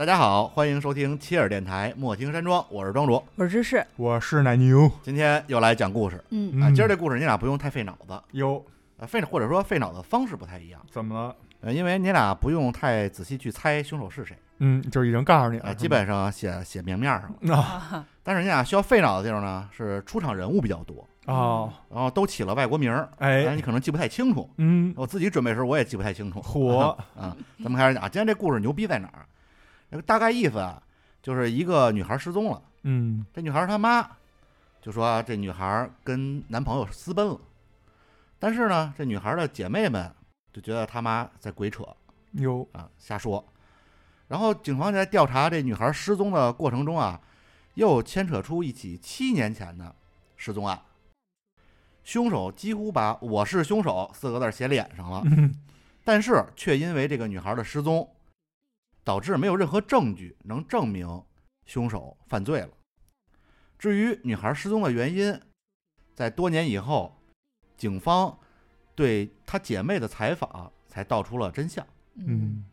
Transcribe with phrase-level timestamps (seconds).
[0.00, 3.22] 大家好，欢迎收听切尔电台莫听山庄，我是庄主。
[3.36, 4.90] 我是芝士，我是奶牛。
[5.02, 6.16] 今天又来讲故事。
[6.30, 6.58] 嗯。
[6.62, 6.74] 啊，嗯。
[6.74, 8.64] 今儿这故事你俩不用太费脑子，哟，
[8.98, 11.36] 啊，费或者说费脑子方式不太一样，怎么了？
[11.60, 17.54] 呃，因为你俩不用太仔细去猜凶手是谁，嗯，就已经告诉你啊，了，基本上写写明面上了。
[17.54, 17.60] 啊
[17.92, 18.06] 啊。
[18.24, 24.48] 但是你俩需要费脑子的地方呢，是出场人物比较多，哦，然后都起了外国名儿，哎，哎，你可能记不太清楚。
[24.56, 26.40] 嗯，我自己准备的时候我也记不太清楚。
[26.40, 26.96] 火。
[27.14, 29.26] 啊，咱们开始讲，今天这故事牛逼在哪儿？
[29.90, 30.82] 这个大概意思啊，
[31.22, 34.08] 就是一个女孩失踪了，嗯这女孩她妈
[34.80, 37.40] 就说啊这女孩跟男朋友私奔了，
[38.38, 40.10] 但是呢，这女孩的姐妹们
[40.52, 41.84] 就觉得他妈在鬼扯
[42.32, 43.44] 哟，啊，瞎说。
[44.28, 47.20] 然后警方在调查这女孩失踪的过程中啊，
[47.74, 49.94] 又牵扯出一起七年前的
[50.36, 50.80] 失踪案。
[52.04, 55.54] 凶手几乎把“我是凶手”四个字写脸上了，嗯
[56.02, 58.08] 但是却因为这个女孩的失踪，
[59.04, 61.22] 导致没有任何证据能证明
[61.66, 62.70] 凶手犯罪了。
[63.78, 65.40] 至于女孩失踪的原因，
[66.14, 67.16] 在多年以后，
[67.76, 68.38] 警方
[68.94, 71.86] 对她姐妹的采访才道出了真相。
[72.16, 72.64] 嗯，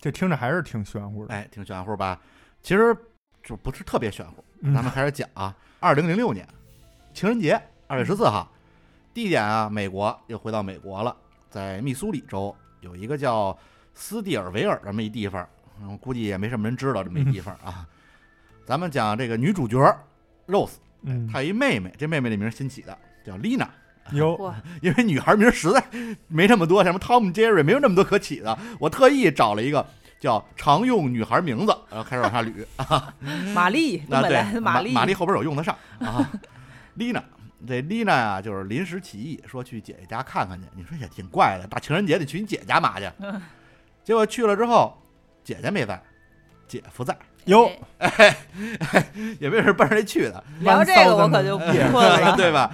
[0.00, 1.34] 这听着还是挺玄乎的。
[1.34, 2.20] 哎，挺玄乎吧？
[2.62, 2.96] 其实
[3.42, 4.42] 就不是特别玄乎。
[4.60, 6.48] 嗯咱们开始讲啊，二零零六年
[7.12, 8.50] 情人节，二月十四号，
[9.12, 11.14] 地点啊，美国又回到美国了，
[11.50, 13.58] 在密苏里州有一个叫
[13.92, 15.46] 斯蒂尔维尔这么一地方，
[15.82, 17.86] 嗯，估计也没什么人知道这么一地方啊。
[18.64, 19.78] 咱们讲这个女主角
[20.46, 23.66] Rose，嗯，她有一妹妹，这妹妹的名儿新起的，叫 Lina。
[24.12, 25.82] 哟， 因为女孩名儿实在
[26.28, 29.86] 没那么多，什么 Tom、Jerry 没有那么多可起的，我特意找了一个
[30.20, 33.14] 叫常用女孩名字，然后开始往下捋 啊。
[33.54, 36.30] 玛丽，那对东北来的，玛丽，玛丽后边有用得上啊。
[36.98, 37.22] Lina，，
[37.66, 40.68] 这 Lina 呀，就是临时起意说去姐姐家看看去。
[40.76, 43.10] 你说也挺怪的，大情人节得去你姐姐家嘛去？
[44.04, 44.96] 结果去了之后，
[45.44, 46.00] 姐姐没在，
[46.66, 48.36] 姐夫在，哟， 哎
[49.38, 52.34] 也没人奔着这去的，聊这个我可就不 困了。
[52.36, 52.72] 对吧？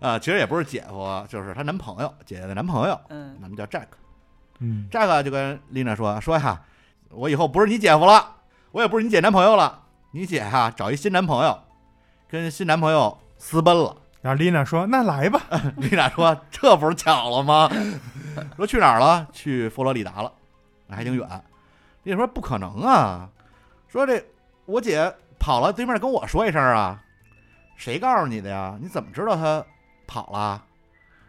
[0.00, 3.86] 啊，其实也不是姐夫，就是她男朋友，姐姐的男朋友，嗯咱们叫 Jack。
[4.60, 6.62] 嗯，Jack 就跟丽娜说说呀，
[7.10, 8.36] 我以后不是你姐夫了，
[8.70, 9.82] 我也不是你姐男朋友了，
[10.12, 11.58] 你姐哈、找一新男朋友，
[12.28, 13.96] 跟新男朋友私奔了。
[14.22, 15.38] 然后丽娜说：“那来吧。
[15.76, 17.70] 丽娜说：“这不是巧了吗？”
[18.56, 19.28] 说去哪儿了？
[19.34, 20.32] 去佛罗里达了，
[20.86, 21.28] 那还挺远。
[22.12, 23.28] 丽说：“不可能啊！
[23.88, 24.24] 说这
[24.66, 27.02] 我姐跑了，对面跟我说一声啊，
[27.76, 28.78] 谁告诉你的呀？
[28.80, 29.64] 你怎么知道她
[30.06, 30.62] 跑了？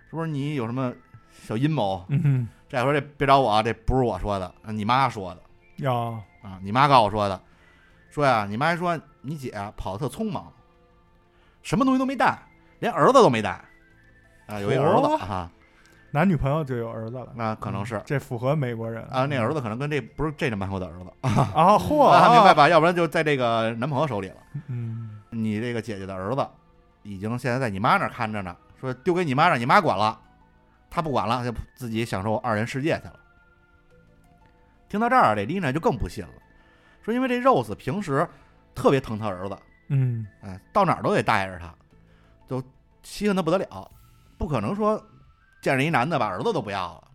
[0.10, 0.94] 是不是你有什么
[1.32, 5.42] 小阴谋？”嗯，这说这别找我啊，这不是我说的，啊你妈说的
[5.78, 7.42] 哟，啊，你妈告诉我说的，
[8.10, 10.52] 说呀，你妈还说你姐跑的特匆忙，
[11.62, 12.38] 什么东西都没带，
[12.80, 13.62] 连儿子都没带，
[14.48, 15.52] 啊，有一儿子嚯啊。
[16.16, 22.54] 男女朋友就有儿子了，那可能是这符合美国人啊，那儿子可能跟这不是这男朋友的儿子 啊， 嚯，啊，明白？
[22.54, 22.70] 吧？
[22.70, 24.38] 要不然就在这个男朋友手里了。
[24.68, 26.48] 嗯，你这个姐姐的儿子
[27.04, 30.18] 已经现在在你妈那儿看着呢，说丢给你妈让你妈管了，
[30.90, 33.20] 他不管了，就自己享受二人世界去了。
[34.88, 36.32] 听到这儿，这丽娜就更不信了，
[37.04, 38.26] 说因为这 Rose 平时
[38.74, 39.58] 特别疼她儿子，
[39.90, 41.76] 嗯，哎，到哪儿都得带着他，
[42.48, 42.64] 就
[43.04, 43.92] 稀罕的不得了，
[44.38, 45.04] 不可能说
[45.66, 47.08] 见着一男的把儿子都不要了，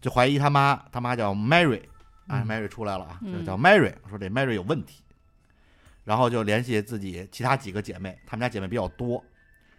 [0.00, 1.82] 就怀疑他妈，他妈叫 Mary，
[2.26, 2.46] 哎、嗯。
[2.46, 3.38] M a r y 出来了啊，嗯。
[3.38, 5.02] 就叫 Mary，说这 Mary 有问题，
[6.04, 9.22] 然后就联系自己其他几个姐妹，她们家姐妹比较多，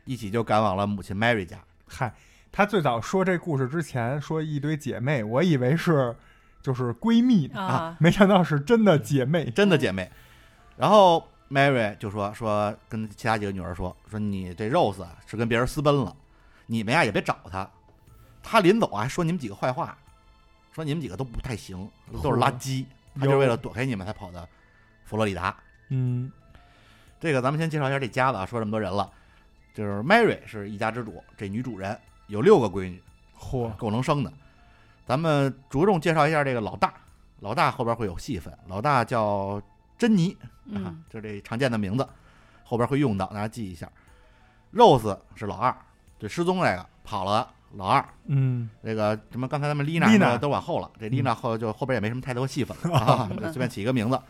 [0.06, 2.14] 一起就赶往了母亲 Mary 家，嗨，
[2.52, 6.16] 他最早说这故事之前说一堆姐妹，我以为是
[6.62, 9.50] 就是闺蜜呢，啊，没想到是真的姐妹。
[9.50, 10.12] 真的姐妹，
[10.78, 16.16] 然后 Mary 就说说跟其他几个女儿说说你这 Rose 啊是跟别人私奔了，
[16.72, 17.70] 你们呀也别找他。
[18.42, 19.98] 他临走啊还说你们几个坏话，
[20.72, 21.90] 说你们几个都不太行，
[22.24, 22.86] 都是垃圾，
[23.20, 24.48] 他就是为了躲开你们才跑的
[25.04, 25.54] 佛罗里达。
[25.90, 26.32] 嗯，
[27.20, 29.12] 这个咱们先介绍一下这家子啊，说这么多人了，
[29.74, 33.03] 就是 Mary 是一家之主，这女主人有六个闺女，
[33.38, 34.32] 嚯，够能生的。
[35.06, 36.94] 咱们着重介绍一下这个老大，
[37.41, 39.62] 老大后边会有戏份，老大叫
[39.97, 42.08] 珍妮，啊嗯，就这常见的名字，
[42.64, 43.91] 后边会用到，大家记一下。
[44.74, 45.76] Rose 是老二，
[46.22, 48.06] 这失踪这个跑了，老二。
[48.28, 54.22] 嗯，这个什么，刚才咱们丽娜都往后了，这嗯丽娜后就后边也没什么太多戏份了 啊，就随便起一个名字。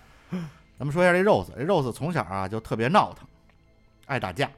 [0.80, 3.28] 咱们说一下这 Rose，这 Rose 从小啊就特别闹腾，
[4.06, 4.50] 爱打架，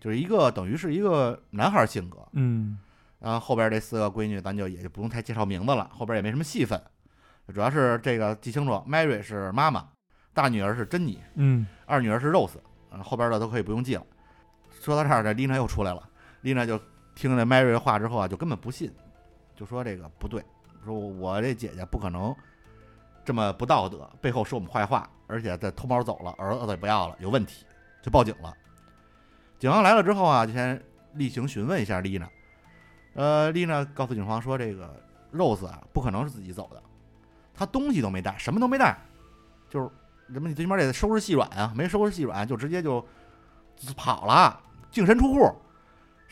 [0.00, 2.18] 就是一个等于是一个男孩性格。
[2.32, 2.76] 嗯，
[3.20, 6.82] 然后后边这四个闺女，咱就也就不用太介绍名字了，后边也没什么戏份，
[7.54, 9.86] 主要是这个记清楚，Mary 是妈妈，
[10.34, 12.58] 大女儿是珍妮，嗯，二女儿是 Rose，
[12.90, 14.04] 啊，后边的都可以不用记了。
[14.82, 16.02] 说到这儿，这丽娜又出来了，
[16.44, 16.78] 丽娜就
[17.14, 18.92] 听了 Mary 的话之后啊，就根本不信，
[19.56, 20.44] 就说这个不对，
[20.84, 22.36] 说我这姐姐不可能
[23.24, 27.64] 这么不道德，背后说我们坏话，而且在偷猫走了，儿子也不要了，有问题，
[28.02, 28.54] 就报警了。
[29.58, 30.78] 警方来了之后啊，就先
[31.14, 32.28] 例行询问一下丽娜。
[33.14, 35.02] 呃，丽娜告诉警方说，这个
[35.32, 36.82] Rose 啊，不可能是自己走的，
[37.54, 38.98] 她东西都没带，什么都没带，
[39.70, 39.88] 就是
[40.34, 43.02] 什么你最起码得收拾细软啊，没收拾细软就直接就
[43.96, 44.60] 跑了，
[44.90, 45.50] 净身出户，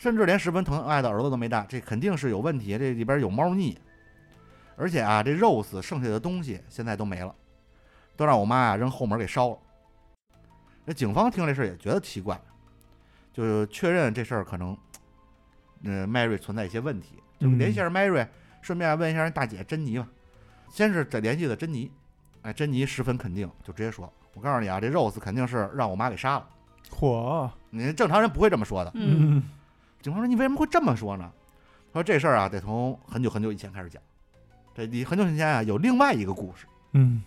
[0.03, 3.79] 甚至连十分疼爱的儿子都没带，这肯定是有问题，这里边有猫腻。
[4.75, 7.33] 而且啊，这 Rose 剩下的东西现在都没了，
[8.17, 9.57] 都让我妈啊扔后门给烧了。
[10.83, 12.37] 那警方听这事儿也觉得奇怪，
[13.31, 14.77] 就确认这事儿可能，
[15.85, 18.27] 呃，Mary 存在一些问题，就联系一下 Mary，
[18.61, 20.07] 顺便问一下人大姐珍妮吧。
[20.69, 21.89] 先是在联系的珍妮，
[22.41, 26.49] 哎，珍妮十分肯定，就直接说：“我告诉你啊，这 Rose 肯定是让我妈给杀了。
[26.89, 29.41] 嚯，你正常人不会这么说的。”嗯，
[30.03, 31.31] 警方说：“你为什么会这么说呢？”
[31.93, 34.03] 他说：“这事儿啊，得从很久很久以前开始讲。
[34.75, 36.67] 这你很久以前啊，有另外一个故事。
[36.91, 37.23] 嗯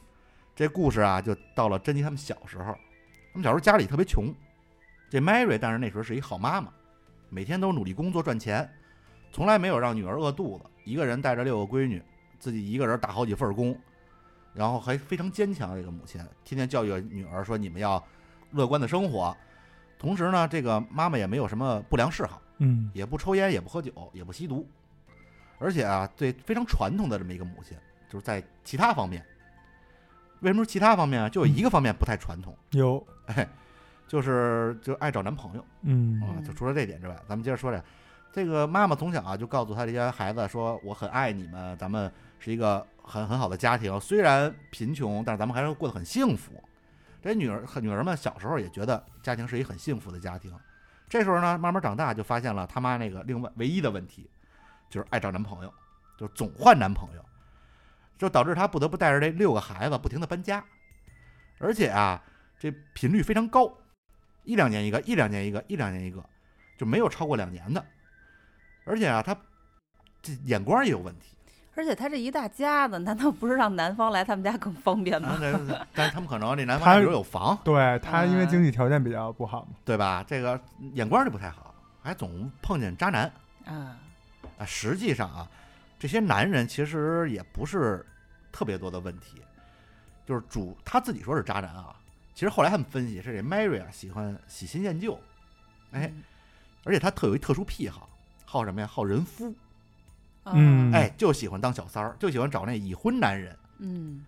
[0.55, 2.64] 这故事啊，就到了珍妮他们小时候。
[3.32, 4.32] 他们小时候家里特别穷，
[5.08, 6.70] 这 Mary 但是那时候是一好妈妈，
[7.31, 8.70] 每天都努力工作赚钱，
[9.32, 10.64] 从来没有让女儿饿肚子。
[10.84, 12.02] 一个人带着六个闺女，
[12.38, 13.78] 自己一个人打好几份工，
[14.52, 18.02] 然后还非常坚强的一个母亲，天天教育女儿说你们要
[18.50, 19.34] 乐观的生活。
[19.99, 22.40] 同时呢，这个妈妈也没有什么不良嗜好。
[22.58, 24.67] 嗯也不抽烟，也不喝酒，也不吸毒，
[25.58, 27.76] 而且啊，对非常传统的这么一个母亲，
[28.08, 29.25] 就是在其他方面，
[30.41, 31.29] 为什么说其他方面啊？
[31.29, 33.49] 就有一个方面不太传统，有 哎，
[34.06, 36.41] 就是就爱找男朋友嗯啊。
[36.47, 37.82] 就除了这点之外，咱们接着说这，
[38.32, 46.52] 这个妈妈从小啊就告诉她这些孩子说，我很爱你们，咱们是一个很很好的家庭，虽然贫穷，但是咱们还是过得很幸福。
[47.23, 50.52] 这女儿和女儿们小时候也觉得家庭是一个很幸福的家庭。
[51.08, 54.29] 这时候呢，慢慢长大就发现了他妈那个另外唯一的问题，
[54.91, 55.73] 就是爱找男朋友，
[56.19, 57.25] 就总换男朋友，
[58.19, 60.64] 就导致她不得不带着这六个孩子不停的搬家，
[61.58, 62.23] 而且啊，
[62.58, 63.73] 这频率非常高，
[64.43, 66.29] 一两年一个，一两年一个，一两年一个，
[66.76, 67.85] 就没有超过两年的。
[68.85, 69.37] 而且啊，她
[70.20, 71.36] 这眼光也有问题。
[71.76, 75.38] 而且他这一大家子，难道不是让男方来他们家更方便啊吗？
[75.40, 80.25] 那但是他们可能这男他方比如有房，对他因为嗯经济条件比较不好嘛，对吧？
[80.26, 80.58] 这个
[80.94, 83.31] 眼光就不太好，还总碰见渣男
[83.67, 83.99] 啊，
[84.58, 84.64] 啊。
[84.64, 85.46] 实际上啊，
[85.99, 88.05] 这些男人其实也不是
[88.50, 89.43] 特别多的问题，
[90.25, 91.94] 就是主他自己说是渣男啊。
[92.34, 95.19] 其实后来他们分析是这 Mary 啊喜欢喜新厌旧，
[95.93, 96.23] 哎，嗯
[96.84, 98.08] 而且他特有一特殊癖好，
[98.44, 98.87] 好什么呀？
[98.87, 99.55] 好人夫，
[100.55, 103.57] 嗯哎，就喜欢当小三儿，就喜欢找那已婚男人。
[103.79, 104.25] 嗯，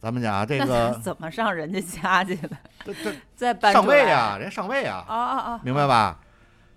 [0.00, 2.56] 咱们讲啊，这个怎么上人家家去的？
[2.84, 5.60] 这这 上位啊，人家上位啊，啊啊啊！
[5.62, 6.20] 明白吧？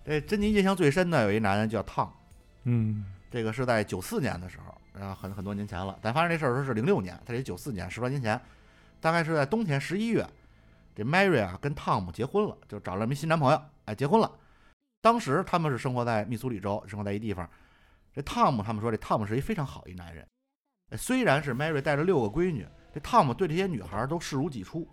[0.06, 2.12] 这珍妮印象最深的有一男人叫汤，
[2.64, 5.98] 嗯这个是在九四年的时候，然后很很多年前了。
[6.02, 8.40] 咱发生这事儿的时候是零六年，他这九四年十多年前，
[9.00, 10.26] 大概是在冬天十一月，
[10.96, 14.32] 这 Mary 啊跟汤姆结婚了，就找了一新男朋友，哎，结婚了。
[15.02, 17.48] 当时他们是生活在密苏里州，生活在一地方。
[18.20, 20.28] 这汤姆他们说，这汤姆是一非常好一男人。
[20.90, 24.86] 哎虽然是 Mary 带着六个闺女，这汤姆对这些女孩都视如己出，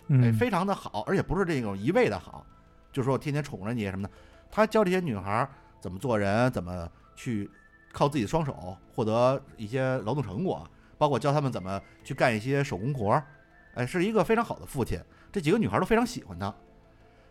[0.00, 2.44] 哎，嗯，非常的好，而且不是这种一味的好，
[2.92, 4.10] 就是说我天天宠着你什么的。
[4.50, 5.48] 他教这些女孩
[5.80, 6.86] 怎么做人，怎么
[7.16, 7.50] 去
[7.90, 13.24] 靠自己的双手获得一些劳动成果，包括教他们怎么去干一些手工活儿。
[13.76, 15.00] 哎，是一个非常好的父亲。
[15.32, 16.54] 这几个女孩都非常喜欢他，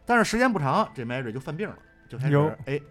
[0.04, 1.78] 但是时间不长，这 Mary 就犯病了，
[2.10, 2.82] 就开始哎，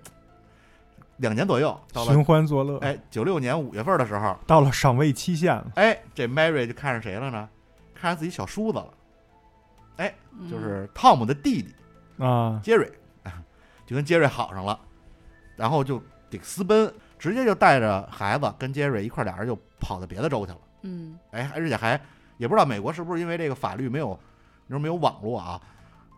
[1.22, 7.48] 两年左右到了寻欢作乐，哎九六年五月份的时候，到了赏味期限了，哎，这 Mary 就看上谁了呢？
[7.94, 8.88] 看上自己小叔子了，
[9.98, 10.12] 哎
[10.50, 11.72] 就是汤姆的弟弟。
[12.18, 12.90] 啊，杰瑞，
[13.86, 14.78] 就跟杰瑞好上了，
[15.56, 20.58] 然后就得私奔，直接就带着孩子跟杰瑞一块儿，俩人就跑到别的州去了。
[20.82, 21.18] 嗯。
[21.30, 22.00] 哎，而且还
[22.36, 24.18] 也不知道美国是不是因为这个法律没有，
[24.66, 25.60] 那时候没有网络啊，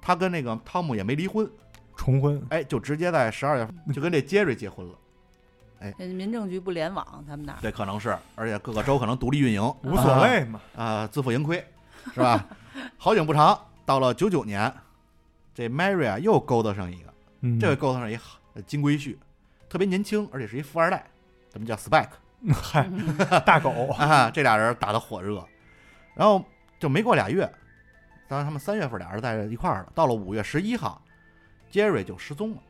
[0.03, 1.49] 他跟那个汤姆也没离婚，
[1.97, 4.95] 重婚，哎，就直接在十二月份 就跟这杰瑞结婚了。
[5.81, 11.63] 哎民政局不联网，他们那儿这可能是，而且各个州可能独立运营，无所谓嘛，啊、自负盈亏，
[12.15, 12.47] 是吧？
[12.97, 14.73] 好景不长，到了九九年，
[15.55, 17.13] 这 Mary 啊又勾搭上一个。
[17.43, 19.17] 嗯，这回勾搭上一好金龟婿，
[19.69, 21.05] 特别年轻，而且是一富二代，
[21.51, 22.09] 咱们叫 Spike
[22.53, 22.89] 嗨，
[23.45, 25.47] 大狗， 啊，这俩人打得火热，
[26.15, 26.43] 然后
[26.79, 27.43] 就没过俩月，
[28.27, 31.03] 当然他们三月份俩人在一块儿了，到了五月十一号
[31.75, 32.63] ，Jerry 就失踪了，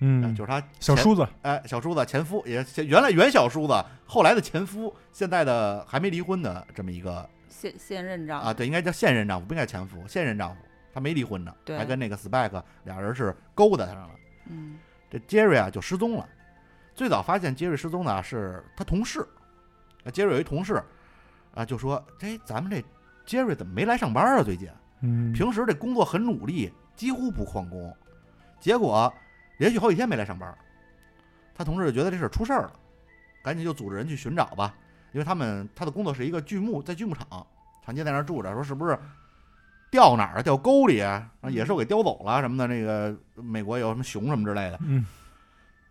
[0.00, 3.72] 嗯，就是他前小叔子，哎小叔子前夫，也原来原小叔子，
[4.04, 10.60] 后来的前夫，现在的还没离婚的这么一个现现任丈夫啊，对，应该叫现任丈夫，不应该前夫，现任丈夫，
[10.92, 14.10] 他没离婚呢，对还跟那个 Spike 俩人是勾搭上了。
[14.46, 14.76] 嗯
[15.10, 16.28] 这杰瑞啊就失踪了。
[16.94, 19.26] 最早发现杰瑞失踪的啊是他同事，
[20.04, 20.82] 啊，杰瑞有一同事，
[21.54, 22.84] 啊，就说这咱们这
[23.24, 24.42] 杰瑞怎么没来上班啊？
[24.42, 24.68] 最近
[25.00, 27.96] 嗯，平时这工作很努力，几乎不旷工，
[28.60, 29.12] 结果
[29.56, 30.56] 连续好几天没来上班。
[31.54, 32.72] 他同事就觉得这事儿出事儿了，
[33.42, 34.74] 赶紧就组织人去寻找吧，
[35.12, 37.46] 因为他们他的工作是一个锯木，在锯木厂，
[37.84, 38.98] 长期在那儿住着，说是不是
[39.90, 40.42] 掉哪儿了？
[40.42, 41.30] 掉沟里啊？
[41.40, 42.66] 让野兽给叼走了什么的？
[42.66, 45.04] 那个美国有什么熊什么之类的，嗯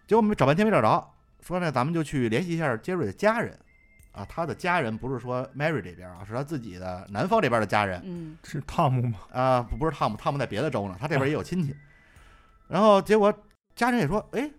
[0.08, 1.08] 结果没找半天没找着，
[1.42, 3.56] 说呢咱们就去联系一下杰瑞的家人，
[4.12, 8.02] 啊，他的家人不是说 Mary 这边啊，是他自己的南方这边的家人。
[8.04, 9.20] 嗯是汤姆吗？
[9.32, 11.76] 啊，不不是汤姆，汤姆在别的州呢，他这边也有亲戚。
[12.70, 13.34] 然后结果
[13.76, 14.50] 家人也说，哎，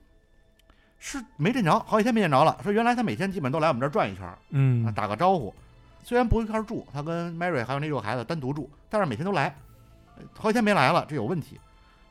[0.98, 2.58] 是没见着，好几天没见着了。
[2.62, 5.54] 说原来他每天基本都来我们这儿转一圈嗯，打个招呼。
[6.02, 9.54] 虽然不一块儿住，他跟 Mary 还有那六个孩子单独住，但是每天都来。
[10.16, 11.58] 呃好几天没来了，这有问题。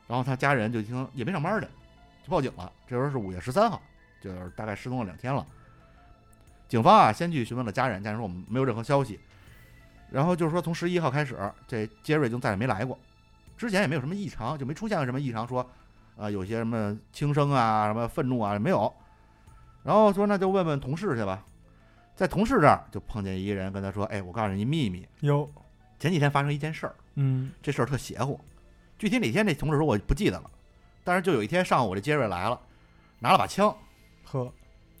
[0.08, 1.68] 然后他家人就一听也没上班的，
[2.24, 2.72] 就报警了。
[2.88, 3.80] 这时候是五月十三号，
[4.20, 5.46] 就是大概失踪了两天了。
[6.66, 9.20] 警方啊，先去询问了家人，家人说我们没有任何消息。
[10.10, 11.38] 然后就是说，从十一号开始，
[11.68, 12.98] 这杰瑞就再也没来过，
[13.56, 15.68] 之前也没有什么异常，就没出现过什么异常，说
[16.20, 18.92] 啊、有些什么轻生啊、什么愤怒啊没有。
[19.82, 21.42] 然后说那就问问同事去吧，
[22.14, 25.50] 在同事这儿就碰见一个人跟他说：“哎，我告诉你一秘密，有，
[25.98, 28.38] 前几天发生一件事儿，嗯这事儿特邪乎。
[28.98, 30.50] 具体哪天这同事说我不记得了，
[31.02, 32.60] 但是就有一天上午我，这杰瑞来了，
[33.18, 33.74] 拿了把枪，
[34.24, 34.52] 呵，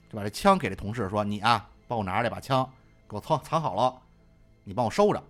[0.08, 2.66] 就把这枪给这同事说：“你啊，帮我拿着这把枪，
[3.06, 4.00] 给我藏藏好了，
[4.64, 5.22] 你帮我收着。”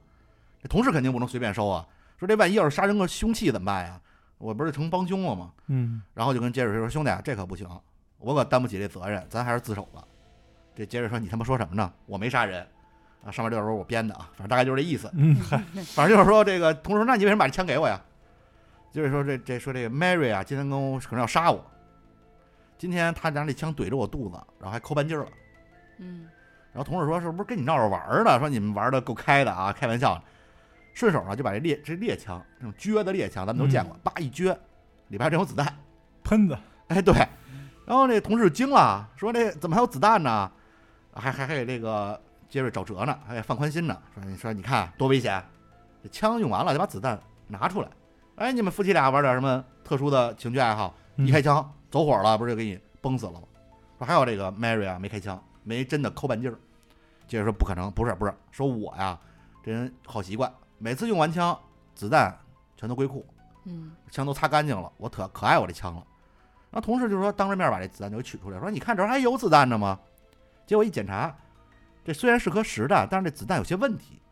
[0.62, 1.84] 这同事肯定不能随便收啊，
[2.18, 4.00] 说这万一要是杀人个凶器怎么办呀？
[4.40, 5.52] 我不是成帮凶了吗？
[5.68, 7.68] 嗯然后就跟杰瑞说：“兄弟啊，这可不行，
[8.18, 10.02] 我可担不起这责任，咱还是自首吧。”
[10.74, 11.92] 这杰瑞说：“你他妈说什么呢？
[12.06, 12.66] 我没杀人
[13.22, 13.30] 啊！
[13.30, 15.10] 上面这段说我编的啊，反正大概就是这意思。
[15.14, 18.00] 嗯，反正就是说这个同事说：那你为什么把这枪给我呀？”
[18.90, 21.62] 杰瑞说：“这这说这个 Mary 啊，今天跟我可能要杀我，
[22.78, 25.28] 今天他拿这枪怼着我肚子，然后还抠半截儿了。
[25.98, 26.26] 嗯
[26.72, 28.38] 然后同事说：是不是跟你闹着玩儿呢？
[28.38, 30.22] 说你们玩的够开的啊，开玩笑。
[31.00, 34.54] 顺手呢就把这猎这猎枪，那种撅的猎枪，咱们都见过，叭一撅，
[35.08, 35.74] 里边还真有子弹。”
[36.22, 37.14] 喷子， 哎，对，
[37.86, 40.52] 然后那同事惊了，说这怎么还有子弹呢？
[41.14, 45.42] 还还还给这个杰瑞找辙呢，还给放宽心呢，说你说你看多危险，
[46.02, 47.88] 这枪用完了就把子弹拿出来。
[48.36, 50.94] 哎，你们夫妻俩玩点什么特殊的情趣爱好？
[51.16, 53.42] 嗯一开枪走火了，不是就给你崩死了吗？
[53.98, 56.54] 说还有这个 Mary 啊，没开枪，没真的抠半截儿。
[57.26, 59.18] 接着说不可能，不是不是，说我呀，
[59.62, 61.56] 这人好习惯，每次用完枪，
[61.94, 62.36] 子弹
[62.74, 63.24] 全都归库，
[63.66, 66.04] 嗯枪都擦干净了，我可可爱我这枪了。
[66.70, 70.00] 然后同事就说当着面把这子弹就给取出来，说你看这还有子弹呢吗？
[70.66, 71.36] 结果一检查，
[72.04, 74.22] 这虽然是颗实弹，但是这子弹有些问题，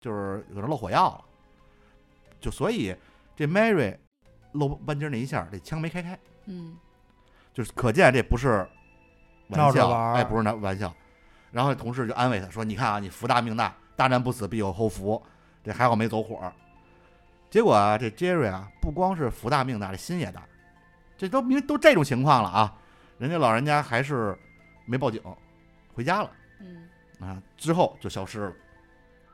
[0.00, 1.24] 就是有人漏火药了。
[2.40, 2.96] 就所以
[3.36, 3.96] 这 Mary
[4.52, 6.76] 漏半截那一下，这枪没开开，嗯
[7.52, 8.66] 就是可见这不是
[9.48, 10.94] 玩笑，玩哎，不是那玩笑。
[11.50, 15.22] 然后同事就安慰他说：“你看啊，你福大命大，大难不死必有后福，
[15.64, 16.52] 这还好没走火。”
[17.50, 20.42] 结果啊，这 Jerry 啊，不光是福大命大，这心也大，
[21.16, 22.76] 这都明都这种情况了啊，
[23.18, 24.36] 人家老人家还是
[24.86, 25.22] 没报警，
[25.94, 26.30] 回家了
[26.60, 26.88] 嗯。
[27.20, 28.52] 啊，之后就消失了。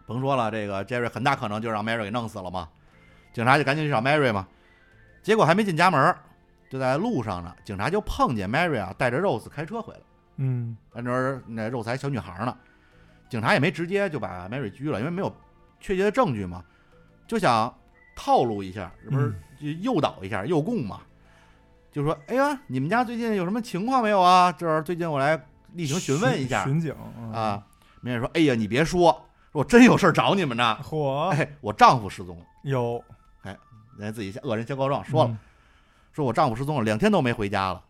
[0.06, 2.68] 甭说了，这个 Jerry 很大可能就让 Mary 给弄死了嘛，
[3.32, 4.46] 警察就赶紧去找 Mary 嘛，
[5.22, 6.18] 结果还没进家门儿，
[6.68, 10.00] 就在路上呢，警察就碰见 Mary 啊带着 Rose 开车回来，
[10.36, 10.76] 嗯。
[10.92, 12.54] 那时候那 Rose 还小女孩呢，
[13.30, 15.34] 警察也没直接就把 Mary 拘了，因为没有
[15.80, 16.64] 确切的证据嘛，
[17.26, 17.74] 就想
[18.14, 19.34] 套路一下，这不是
[19.80, 21.00] 诱导一下诱供嘛，
[21.90, 24.52] 就说哎呀，你们家最近有什么情况没有啊？
[24.52, 27.66] 这儿最近我来例行询问一下巡警嗯啊。
[28.04, 29.10] Mary 说哎呀，你别说，
[29.52, 33.02] 说我真有事儿找你们呢，嚯，哎，我丈夫失踪了，有
[33.42, 33.56] 哎
[33.98, 35.30] 人家自己先恶人先告状说了。
[35.30, 35.38] 嗯
[36.12, 37.80] 说我丈夫失踪了，两天都没回家了。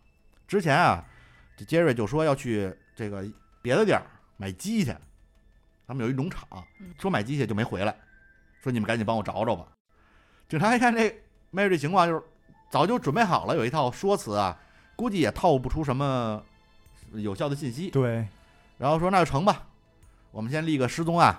[0.46, 1.02] 之前啊，
[1.56, 3.24] 这杰瑞就说要去这个
[3.62, 4.02] 别的地儿
[4.36, 4.94] 买鸡去，
[5.90, 6.46] 他们有一农场
[6.78, 7.92] 嗯，说买机械就没回来，
[8.62, 9.66] 说你们赶紧帮我找找吧。
[10.48, 11.10] 警察一看这
[11.52, 12.22] Mary 这情况，就是
[12.70, 14.56] 早就准备好了，有一套说辞啊，
[14.94, 16.40] 估计也套不出什么
[17.14, 17.90] 有效的信息。
[17.90, 18.24] 对，
[18.78, 19.66] 然后说那就成吧，
[20.30, 21.36] 我们先立个失踪案，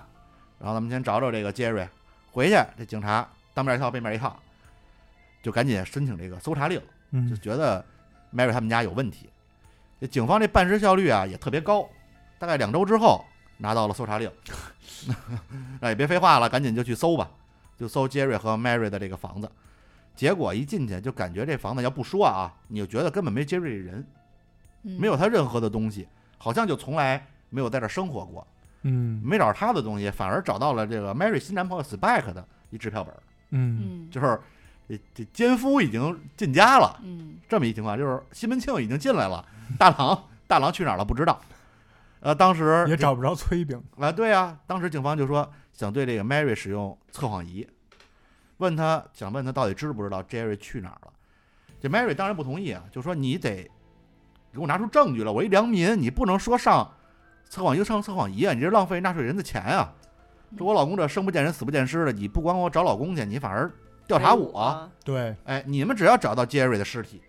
[0.58, 1.88] 然后咱们先找找这个杰瑞。
[2.30, 4.38] 回去这警察当面一套背面一套，
[5.42, 6.78] 就赶紧申请这个搜查令。
[6.78, 7.82] 就嗯觉得
[8.34, 9.30] Mary 他们家有问题。
[9.98, 11.88] 这警方这办事效率啊也特别高，
[12.38, 13.24] 大概两周之后
[13.62, 14.30] 拿到了搜查令。
[15.80, 17.30] 那 也别废话了，赶紧就去搜吧，
[17.78, 19.50] 就搜 Jerry 和 Mary 的这个房子。
[20.14, 24.06] 结果一进去就感觉这房子要不说啊，你就觉得根本没 Jerry 人，
[24.82, 25.00] 嗯。
[25.00, 28.46] 没有他任何的东西，好像就从来没有在这生活过，
[28.82, 29.22] 嗯。
[29.24, 33.14] 没找着他的东西，反而找到了这个 Mary 新男朋友 Spike 的一支票本
[33.50, 34.08] 嗯。
[34.10, 34.38] 就是
[34.88, 37.00] 这这奸夫已经进家了。
[37.02, 37.36] 嗯。
[37.48, 39.44] 这么一情况，就是西门庆已经进来了，
[39.78, 41.40] 大郎大郎去哪儿了不知道。
[42.22, 47.66] 呃，当时也找不着崔兵，啊，对啊，当时警方就说想对这个 Mary 使用测谎仪，
[48.58, 51.12] 问他想问他到底知不知道 Jerry 去哪儿了。
[51.80, 53.68] 这 Mary 当然不同意啊，就说你得
[54.52, 56.88] 给我拿出证据来，我一良民，你不能说上
[57.48, 59.92] 测谎仪上测谎仪啊，你这浪费纳税人的钱啊。
[60.56, 63.68] 说我老公这生不见人死不见尸的，你不管我找老公去，你反而
[64.06, 64.52] 调查我。
[64.52, 67.20] 我，对，哎，你们只要找到杰瑞的尸体，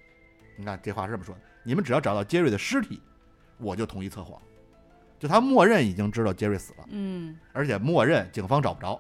[0.56, 3.02] 你看这话是这么说的，你们只要找到杰瑞的尸体，
[3.58, 4.40] 我就同意测谎。
[5.24, 9.00] 就他默认已经知道杰瑞死了，嗯而且默认警方找不着。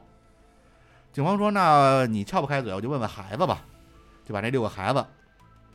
[1.12, 3.66] 警方说：“那你撬不开嘴，我就问问孩子吧。”
[4.24, 5.06] 就把这六个孩子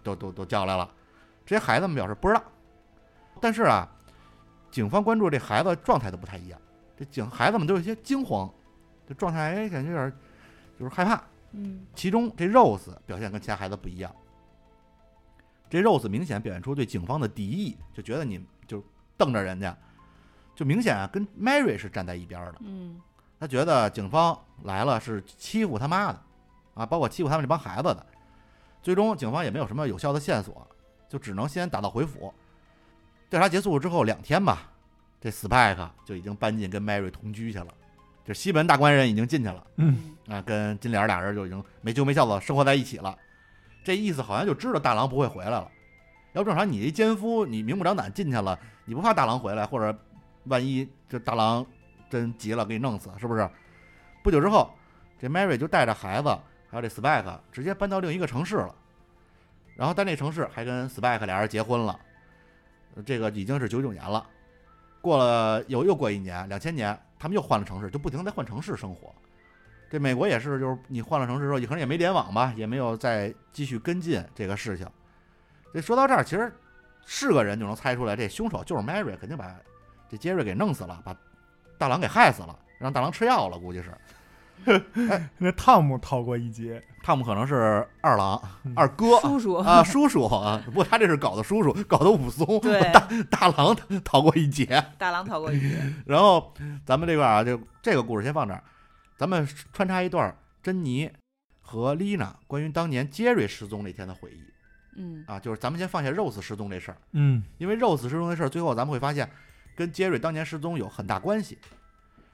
[0.02, 0.90] 都都都叫来了。
[1.44, 2.42] 这些孩子们表示不知道，
[3.42, 3.86] 但是啊，
[4.70, 6.58] 警方关注这孩子状态都不太一样。
[6.96, 8.50] 这警孩子们都有些惊慌，
[9.06, 10.10] 这状态哎感觉有点
[10.80, 11.22] 就是害怕。
[11.52, 14.10] 嗯其中这 Rose 表现跟其他孩子不一样，
[15.68, 18.82] 这 Rose 明显表现出对警方的敌意，就觉得你就
[19.18, 19.76] 瞪着人家，
[20.58, 22.56] 就明显啊跟 Mary 是站在一边的。
[22.62, 23.00] 嗯
[23.38, 26.20] 他觉得警方来了是欺负他妈的，
[26.74, 28.04] 啊，包括欺负他们这帮孩子的。
[28.82, 30.66] 最终警方也没有什么有效的线索，
[31.08, 32.34] 就只能先打道回府。
[33.30, 34.68] 调查结束之后两天吧，
[35.20, 37.68] 这 Spike 就已经搬进跟 Mary 同居去了，
[38.24, 39.64] 这西门大官人已经进去了。
[39.76, 43.16] 嗯，啊，跟金莲俩人就已经没羞没臊的生活在一起了。
[43.84, 45.70] 这意思好像就知道大郎不会回来了。
[46.32, 49.96] 要不正常，你一奸夫，你明目张胆进去了，你不怕大郎回来，或者
[50.44, 51.64] 万一这大郎
[52.10, 53.48] 真急了给你弄死，是不是？
[54.22, 54.70] 不久之后，
[55.18, 56.28] 这 Mary 就带着孩子
[56.70, 58.74] 还有这 Spike 直接搬到另一个城市了。
[59.76, 61.98] 然后在那城市还跟 Spike 俩人结婚了，
[63.06, 64.26] 这个已经是九九年了。
[65.00, 69.14] 过了又又过一年，两千年，他们又换了城市，就不停地在换城市生活。
[69.88, 74.86] 这美国也是，就是你换了城市之后，可能也没联网吧，也没有再继续跟进这个事情。
[75.72, 76.52] 这说到这儿，其实
[77.06, 79.46] 是个人就能猜出来，这凶手就是 Mary，肯定把
[80.08, 81.14] 这杰瑞给弄死了，把
[81.76, 83.92] 大郎给害死了，让大郎吃药了，估计是。
[85.38, 94.84] 那汤姆逃过一劫，汤姆可能是二郎、嗯二哥叔叔啊，叔叔啊，不过他这是搞的叔叔，搞的武松，对大大郎逃过一劫。
[94.98, 96.52] 大郎逃过一劫，然后
[96.84, 98.62] 咱们这块啊，就这个故事先放这儿，
[99.16, 101.08] 咱们穿插一段珍妮
[101.60, 104.42] 和丽娜关于当年杰瑞失踪那天的回忆
[104.96, 109.30] 嗯啊，就是咱们先放下 Rose 失踪这事儿，嗯因为 Rose 失踪这事儿，最后咱们会发现
[109.78, 111.56] 跟杰瑞当年失踪有很大关系。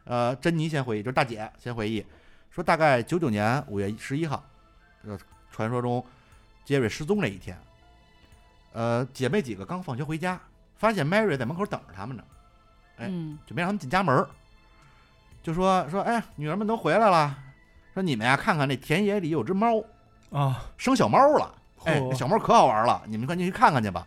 [0.04, 2.02] 呃，珍妮先回忆，就是大姐先回忆
[2.50, 4.42] 说，大概九九年五月十一号，
[5.02, 5.18] 呃，
[5.52, 6.02] 传说中
[6.64, 7.54] 杰瑞失踪那一天，
[8.72, 10.40] 呃，姐妹几个刚放学回家，
[10.76, 12.24] 发现 Mary 在门口等着他们呢。
[12.96, 14.26] 哎嗯就没让他们进家门儿，
[15.42, 17.37] 就说说，哎，女儿们都回来了，
[17.92, 19.85] 说你们呀看看那田野里有只猫
[20.30, 21.54] 啊，生小猫了，
[21.85, 24.07] 哎，小猫可好玩了，你们快进去看看去吧。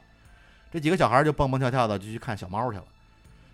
[0.71, 2.86] 这几个小孩就蹦蹦跳跳的就去看小猫去了。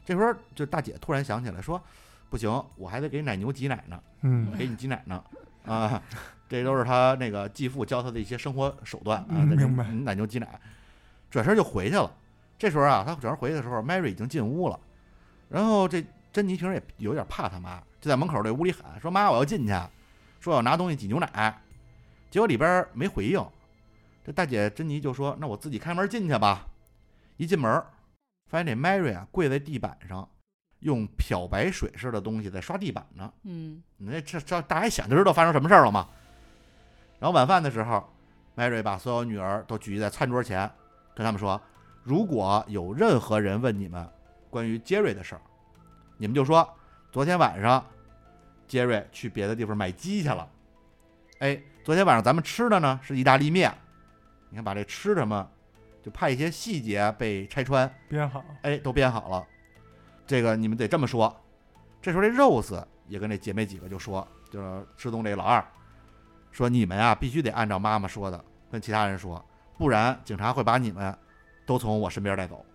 [0.06, 1.82] 这时候就大姐突然想起来说，
[2.30, 5.24] 不行，我还得给奶牛挤奶呢，嗯给你挤奶呢，
[5.66, 6.02] 啊，
[6.50, 10.60] 这都是他那个继父教他的一些生活手段啊，明白奶牛挤奶。
[11.30, 12.12] 转身就回去了。
[12.60, 14.80] 这时候啊，他转身回去的时候，Mary 已经进屋了。
[15.50, 19.74] 然后这珍妮平时也有点怕他妈，就在门口这屋里喊说：“妈，我要进去，
[20.39, 21.62] 说我要拿东西挤牛奶。”
[22.30, 23.44] 结果里边没回应。
[24.24, 26.68] 这大姐珍妮就说：“那我自己开门进去吧。”
[27.38, 27.84] 一进门，
[28.54, 30.30] 发现这 Mary 啊跪在地板上，
[30.82, 33.34] 用漂白水似的东西在刷地板呢。
[33.46, 36.08] 嗯你这这这大家一想就知道发生什么事儿了嘛。
[37.18, 38.08] 然后晚饭的时候
[38.56, 40.72] ，Mary 把所有女儿都聚集在餐桌前，
[41.16, 41.60] 跟他们说
[42.06, 44.08] ：“如果有任何人问你们
[44.52, 45.42] 关于杰瑞的事儿，
[46.18, 46.78] 你们就说
[47.12, 47.84] 昨天晚上
[48.68, 50.48] 杰瑞去别的地方买鸡去了。
[51.39, 53.76] 哎，昨天晚上咱们吃的呢是意大利面。
[54.50, 55.50] 你看，把这吃什么，
[56.04, 57.92] 就怕一些细节被拆穿。
[58.08, 59.48] 编好，哎，都编好了，
[60.28, 61.36] 这个你们得这么说。
[62.02, 65.66] 这时候这 Rose 也跟这姐妹几个就说，就是失踪这个老二，
[66.52, 69.44] 说你们啊必须得按照妈妈说的跟其他人说，
[69.78, 71.18] 不然警察会把你们
[71.66, 72.66] 都从我身边带走。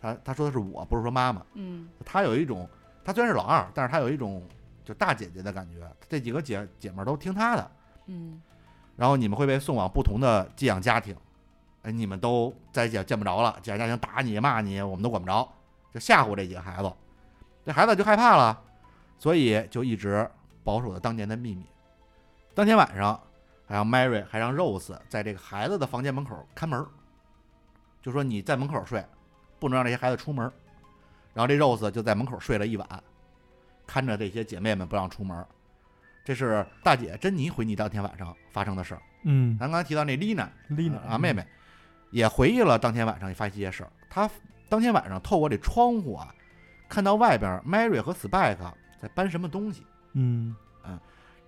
[0.00, 1.44] 他他说的是我，不是说妈妈。
[1.54, 2.68] 嗯他有一种，
[3.04, 4.46] 他虽然是老二，但是他有一种
[4.84, 5.90] 就大姐姐的感觉。
[6.08, 7.70] 这几个姐姐们儿都听他的，
[8.06, 8.40] 嗯
[8.94, 11.16] 然后你们会被送往不同的寄养家庭，
[11.82, 15.48] 哎，你们都再也见不着了，寄养家庭打你骂你，我们都管不着，
[15.92, 16.92] 就吓唬这几个孩子，
[17.64, 18.60] 这孩子就害怕了，
[19.18, 20.28] 所以就一直
[20.64, 21.64] 保守着当年的秘密。
[22.54, 23.20] 当天晚上，
[23.66, 26.86] 还让 Mary 还让 Rose 在这个孩子的房间门口看门儿，
[28.02, 29.04] 就说你在门口睡，
[29.60, 30.52] 不能让这些孩子出门儿。
[31.34, 32.88] 然后这 Rose 就在门口睡了一晚，
[33.86, 35.46] 看着这些姐妹们不让出门儿。
[36.24, 39.02] 这是大姐珍妮回你当天晚上发生的事儿。
[39.22, 41.46] 嗯，咱刚才提到那丽娜丽娜啊妹妹，
[42.10, 43.90] 也回忆了当天晚上发生一些事儿。
[44.08, 44.28] 他
[44.68, 46.34] 当天晚上透过这窗户啊，
[46.88, 48.56] 看到外边 Mary 和 Spike
[49.00, 49.86] 在搬什么东西。
[50.14, 50.54] 嗯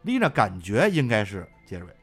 [0.03, 1.95] 丽娜感觉应该是杰瑞，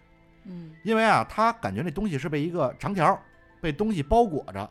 [0.43, 3.19] 嗯因为啊，他感觉那东西是被一个长条
[3.59, 4.69] 被东西包裹着，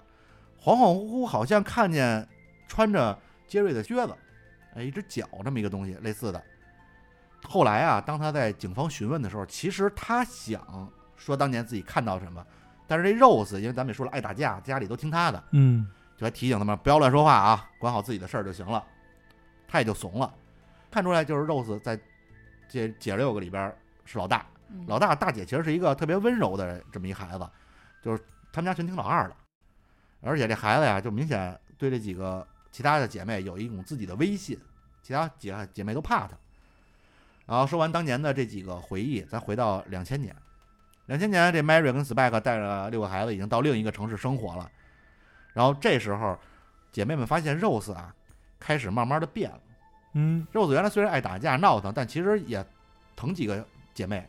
[0.62, 2.24] 恍恍惚惚好像看见
[2.68, 3.18] 穿着
[3.48, 4.14] 杰瑞的靴子，
[4.74, 6.40] 哎，一只脚这么一个东西类似的。
[7.42, 12.46] 后来啊，当他在警方询问的时候，其实他想说当年自己看到什么，
[12.86, 18.84] 但是这 Rose 因为咱们也说了爱打架，家里都听他的，嗯就还提醒他们不要乱说话啊，管好自己的事儿就行了。
[19.68, 20.32] 他也就怂了，
[20.90, 21.98] 看出来就是 Rose 在
[22.68, 27.50] 这姐六个里边是老大，嗯老大大姐其实是一个特别温柔的这么一孩子，
[28.00, 28.22] 就是
[28.52, 29.36] 他们家全听老二的，
[30.20, 34.58] 而且这孩子呀，就明显对这几个其他的姐妹有一种自己的威信，
[35.02, 36.36] 其他几个姐妹都怕他。
[37.44, 40.34] 然后说完当年的这几个回忆，咱回到两千年，
[41.06, 44.70] 两千年这 Mary 跟 Spike 带着六个孩子已经到另一个城市生活了，
[45.52, 46.38] 然后这时候
[46.92, 48.14] 姐妹们发现 Rose 啊
[48.58, 49.60] 开始慢慢的变了。
[50.14, 52.64] 嗯 Rose 原来虽然爱打架闹腾，但其实也
[53.14, 53.64] 疼几个
[53.94, 54.26] 姐妹。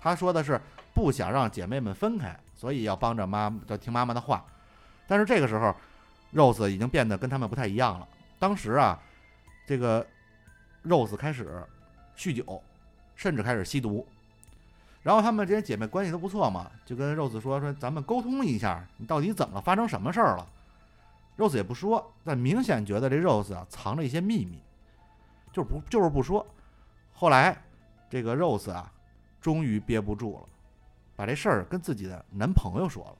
[0.00, 0.60] 她说的是
[0.94, 4.44] 不想让姐妹们分开，所以要帮着妈，要听妈妈的话。
[5.06, 5.74] 但是这个时候
[6.32, 8.08] ，Rose 已经变得跟他们不太一样了。
[8.38, 8.98] 当时啊，
[9.66, 10.06] 这个
[10.84, 11.62] Rose 开始
[12.16, 12.62] 酗酒，
[13.14, 14.06] 甚至开始吸毒。
[15.04, 19.60] 然后她们这些姐妹关系都不错嘛，就跟 Rose 说说咱们沟通一下，你到底怎么了？
[19.60, 20.46] 发生什么事儿了
[21.36, 24.58] ？Rose 也不说，但明显觉得这 Rose 啊藏着一些秘密。
[25.52, 26.44] 就是不就是不说。
[27.12, 27.56] 后来
[28.10, 28.92] 这个 Rose 啊，
[29.40, 30.48] 终于憋不住了，
[31.14, 33.16] 把这事儿跟自己的男朋友说了。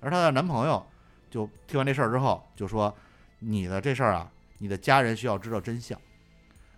[0.00, 0.84] 而她的男朋友
[1.30, 2.92] 就听完这事儿之后，就说
[3.38, 5.96] ：“你的这事儿啊，你的家人需要知道真相，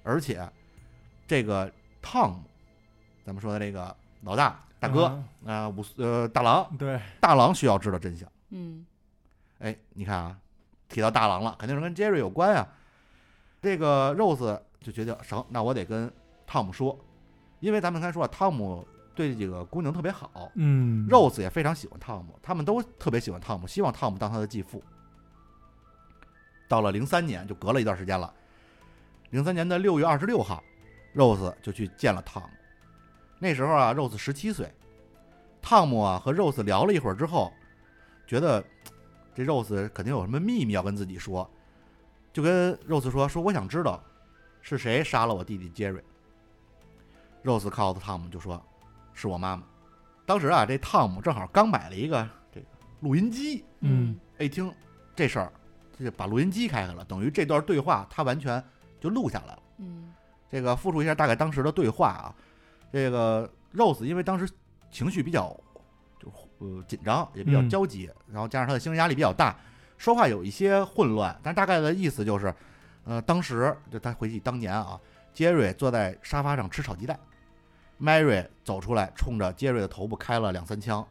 [0.03, 0.47] 而且
[1.27, 2.35] 这个 Tom，，
[3.25, 8.29] 咱们说的这个老大大哥啊，五呃大郎，嗯对，大郎需要知道真相。
[8.51, 8.85] 嗯
[9.59, 10.39] 哎，你看啊，
[10.89, 12.69] 提到大郎了，肯定是跟 Jerry 有关啊。
[13.63, 16.13] 这个 Rose 就决定，行，那我得跟
[16.47, 16.99] 汤姆说，
[17.61, 24.83] 因为咱们刚才说啊，汤姆对这几个姑娘特别好嗯，Rose 也非常喜欢汤姆，他们都特别喜欢汤姆，希望汤姆当他的继父。
[26.69, 28.33] 到了零三年，就隔了一段时间了。
[29.31, 30.63] 零三年的六月二十六号
[31.15, 32.49] ，Rose 就去见了汤姆。
[33.45, 34.73] 那时候啊，Rose 十七岁。
[35.61, 37.53] 汤姆啊和 Rose 聊了一会儿之后，
[38.27, 38.65] 觉得
[39.35, 41.47] 这 Rose 肯定有什么秘密要跟自己说，
[42.33, 44.03] 就跟 Rose 说：“说我想知道
[44.63, 46.01] 是谁杀了我弟弟 Jerry。
[47.45, 48.59] ”Rose 告诉汤姆就说
[49.13, 49.65] ：“是我妈妈。”
[50.25, 52.67] 当时啊，这汤姆正好刚买了一个这个
[53.01, 54.73] 录音机，嗯一听
[55.15, 55.53] 这事儿，
[55.99, 58.65] 这就把录音机开开了，等于这段对话他完全
[58.99, 59.63] 就录下来了。
[59.81, 60.15] 嗯
[60.51, 62.35] 这个复述一下大概当时的对话啊，
[62.95, 64.49] 这个 Rose 因为当时
[64.89, 65.49] 情绪比较
[66.21, 69.59] 就呃紧张，也比较嗯焦急，然后加上他的精神压力比较大，
[69.99, 72.55] 说话有一些混乱，但大概的意思就是，
[73.03, 75.01] 呃，当时就他回忆当年啊，
[75.33, 77.19] 杰瑞坐在沙发上吃炒鸡蛋
[78.01, 81.05] ，Mary 走出来，冲着杰瑞的头部开了两三枪。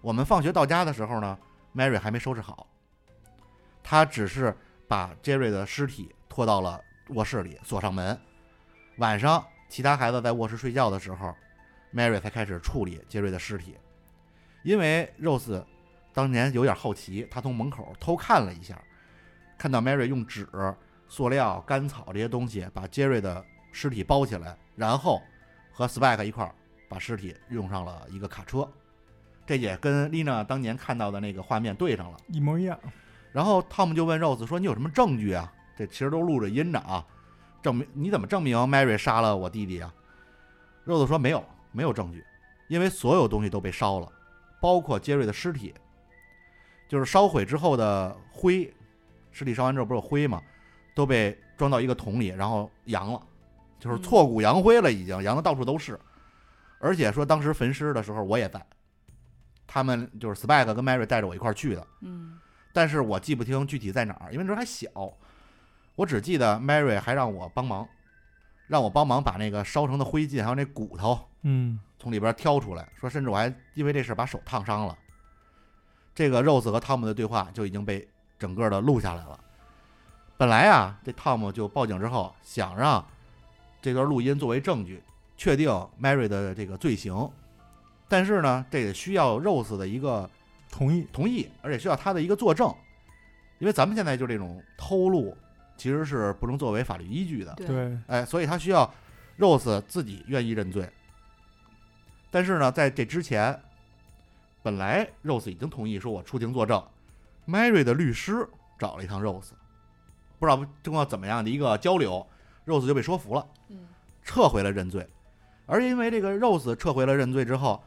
[0.00, 1.38] 我们放学到家的时候呢
[1.74, 2.66] ，Mary 还没收拾好，
[3.82, 4.56] 他只是
[4.88, 8.18] 把杰瑞的尸体拖到了卧室里，锁上门。
[8.96, 11.32] 晚上，其他孩子在卧室睡觉的时候
[11.94, 13.76] ，Mary 才开始处理杰瑞的尸体。
[14.64, 15.64] 因为 Rose
[16.12, 18.76] 当年有点好奇，他从门口偷看了一下，
[19.56, 20.46] 看到 Mary 用纸、
[21.08, 25.22] 塑料、干草这些东西把杰瑞的尸体包起来，然后
[25.72, 26.52] 和 Spike 一块儿
[26.88, 28.68] 把尸体用上了一个卡车。
[29.46, 32.18] 这也跟 Lina 当年看到的那个画面对上了。
[32.26, 32.78] 一模一样。
[33.32, 35.52] 然后 Tom 就问 Rose 说：“你有什么证据啊？
[35.76, 37.06] 这其实都录着音的啊，
[37.62, 39.92] 证明你怎么证明 Mary 杀了我弟弟啊
[40.86, 42.24] ？”Rose 说：“没有，没有证据，
[42.68, 44.10] 因为所有东西都被烧了，
[44.60, 45.74] 包括杰瑞的尸体，
[46.88, 48.72] 就是烧毁之后的灰，
[49.30, 50.42] 尸体烧完之后不是有灰吗？
[50.94, 53.20] 都被装到一个桶里，然后扬了，
[53.78, 55.98] 就是嗯挫骨扬灰了，已经扬的到处都是。
[56.78, 58.64] 而且说当时焚尸的时候我也在，
[59.66, 62.38] 他们就是 Spike 跟 Mary 带着我一块儿去的。”嗯
[62.72, 64.88] 但是我记不清具体在哪儿，因为那时候还小，
[66.00, 67.86] 我只记得 Mary 还让我帮忙，
[68.68, 74.96] 让我帮忙把那个烧成的灰烬还有那骨头嗯从里边挑出来，说甚至我还因为这事把手烫伤了。
[76.14, 78.08] 这个 Rose 和汤姆的对话就已经被
[78.38, 79.38] 整个的录下来了。
[80.38, 83.06] 本来啊，这汤姆就报警之后想让
[83.82, 85.02] 这段录音作为证据，
[85.36, 85.68] 确定
[86.00, 87.30] Mary 的这个罪行，
[88.08, 90.30] 但是呢，这也需要 Rose 的一个
[90.70, 91.06] 同意。
[91.12, 92.74] 同意，而且需要他的一个作证，
[93.58, 95.36] 因为咱们现在就这种偷录
[95.80, 98.92] 其实是不能作为法律依据的，对对，哎，所以他需要
[99.38, 100.86] Rose 自己愿意认罪。
[102.30, 103.58] 但是呢，在这之前，
[104.62, 106.86] 本来 Rose 已经同意说我出庭作证
[107.48, 108.46] ，Mary 的律师
[108.78, 109.52] 找了一趟 Rose，
[110.38, 112.26] 不知道经过怎么样的一个交流
[112.66, 113.88] ，Rose 就被说服了，嗯
[114.22, 115.08] 撤回了认罪。
[115.64, 117.82] 而因为这个 Rose 撤回了认罪之后，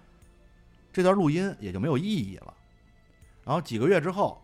[0.92, 2.54] 这段录音也就没有意义了。
[3.44, 4.42] 然后几个月之后，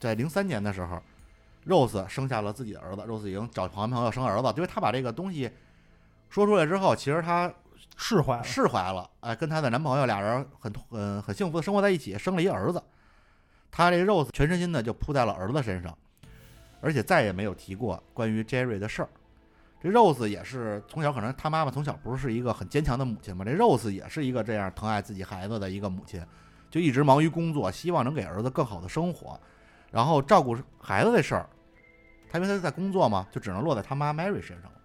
[0.00, 1.00] 在零三年的时候
[1.66, 3.02] ，Rose 生下了自己的儿子。
[3.02, 5.50] Rose 已经找男朋友生儿子，因为她把这个东西
[6.28, 7.52] 说出来之后，其实她
[7.96, 12.82] 释怀了，释怀了，哎，跟她的男朋友俩人很很很幸福的生活在一起，生了一儿子。
[13.70, 15.96] 她这 Rose 全身心的就扑在了儿子身上，
[16.80, 19.08] 而且再也没有提过关于 Jerry 的事儿。
[19.82, 26.22] 这 Rose 也是从小可能她妈妈从小不是一个很坚强的母亲嘛，这 Rose 也是一个这样疼爱自己孩子的一个母亲，
[26.70, 29.40] 就一直忙于工作，希望能给儿子更好的生活，
[29.90, 31.48] 然后照顾孩子的事儿，
[32.30, 34.78] 他因为他在工作嘛，就只能落在他妈 Mary 身上了。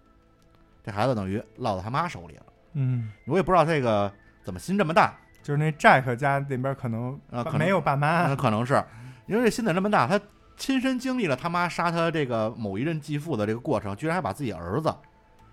[0.82, 2.42] 这孩子等于落到他妈手里了。
[2.74, 8.82] 嗯，我也不知道这个怎么心这么大，就是那 Jack 家那边可能啊可能没有爸妈，那可能是。
[9.26, 10.20] 因为这心怎这么大，他
[10.56, 14.94] 亲身经历了他妈杀他这个某一任继父的这个过程，居然还把自己儿子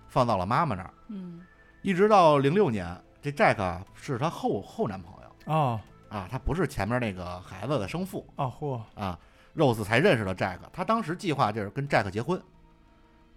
[0.08, 1.40] 放到了妈妈那儿，嗯。
[1.82, 5.80] 一直到零六年，这 Jack 啊是他后后男朋友哦。
[6.08, 9.18] 啊，他不是前面那个孩子的生父哦嚯，啊
[9.56, 12.40] ，Rose 才认识了 Jack，他当时计划就是跟 Jack 结婚，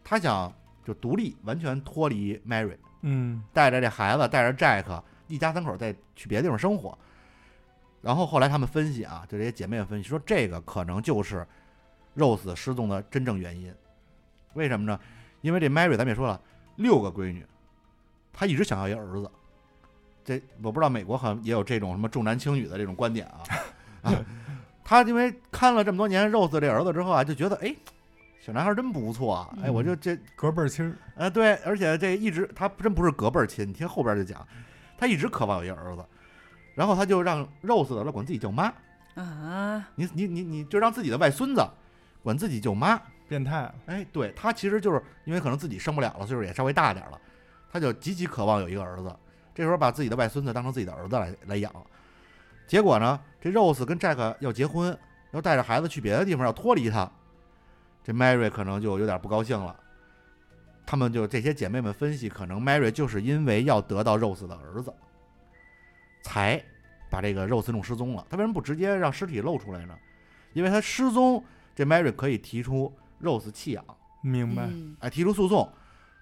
[0.04, 0.54] 他想
[0.86, 6.98] 就独立完全脱离 Mary，嗯带着这孩子，带着 Jack 一家三口再去别的地方生活。
[8.02, 11.46] 然后后来他们分析啊，就这些姐妹们分析说，这个可能就是
[12.16, 13.74] Rose 失踪的真正原因。
[14.54, 15.00] 为什么呢？
[15.42, 16.40] 因为这 Mary 咱们也说了，
[16.78, 17.46] 六个闺女，
[18.32, 19.30] 她一直想要一儿子。
[20.24, 23.44] 这我不知道美国好像也有这种什么重男轻女的这种观点啊。
[24.04, 24.26] 啊，
[24.88, 27.76] 她因为看了这么多年 Rose 这儿子之后啊，就觉得哎，
[28.40, 34.48] 小男孩真不错啊，哎，我就这隔辈儿亲，呃，对，而且这一直他真不是隔辈儿亲，你听后边就讲，
[34.98, 36.06] 他一直渴望有一个儿子，
[36.74, 38.72] 然后他就让 Rose 的管自己叫妈，
[39.16, 41.68] 啊，你你你你就让自己的外孙子
[42.24, 42.98] 管自己叫妈，
[43.28, 43.64] 变态。
[43.64, 47.20] 了，哎，对他其实就是因为可能自己生不了了，岁数也稍微大点儿了，
[47.70, 49.14] 他就极其渴望有一个儿子，
[49.54, 51.70] 这时候把自己的外孙子当成自己的儿子来来养，
[52.68, 54.96] 结果呢，这 Rose 跟 Jack 要结婚，
[55.32, 57.10] 要带着孩子去别的地方，要脱离他，
[58.04, 59.76] 这 Mary 可能就有点不高兴了。
[60.86, 64.94] 他们就这些姐妹们分析，可能 Mary 就是因为要得到 Rose 的儿子，
[66.24, 66.62] 才
[67.10, 68.26] 把这个 Rose 弄失踪了。
[68.30, 69.98] 他为什么不直接让尸体露出来呢？
[70.54, 71.44] 因为他失踪，
[71.76, 73.84] 这 Mary 可以提出 Rose 弃养，
[74.22, 75.70] 明白，嗯哎，提出诉讼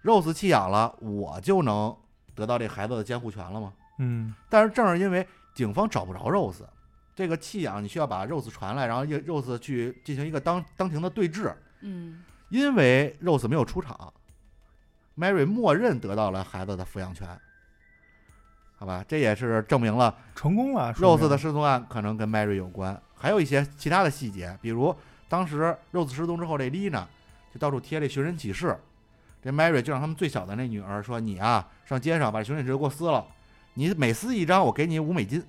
[0.03, 1.95] ，Rose 弃养了，我就能
[2.33, 3.73] 得到这孩子的监护权了吗？
[3.99, 6.63] 嗯但是正是因为警方找不着 Rose，
[7.15, 11.51] 这个弃养你需要把 Rose 传来，然后 Rose 去进行一个当当庭的对质。
[11.81, 14.13] 嗯因为 Rose 没有出场
[15.17, 17.27] ，Mary 默认得到了孩子的抚养权。
[18.77, 24.95] 好吧，这也是证明了成功了 Rose 的失踪案可能跟 Mary 有关，还有一些其他的细节，比如
[25.27, 27.05] 当时 Rose 失踪之后，这 Lina
[27.51, 28.77] 就到处贴这寻人启事，
[29.41, 33.25] 这 Mary 就让他们最小的那女儿说：“你啊，上街上把寻人启事给我撕了，
[33.75, 35.43] 你每撕一张，我给你五美金。”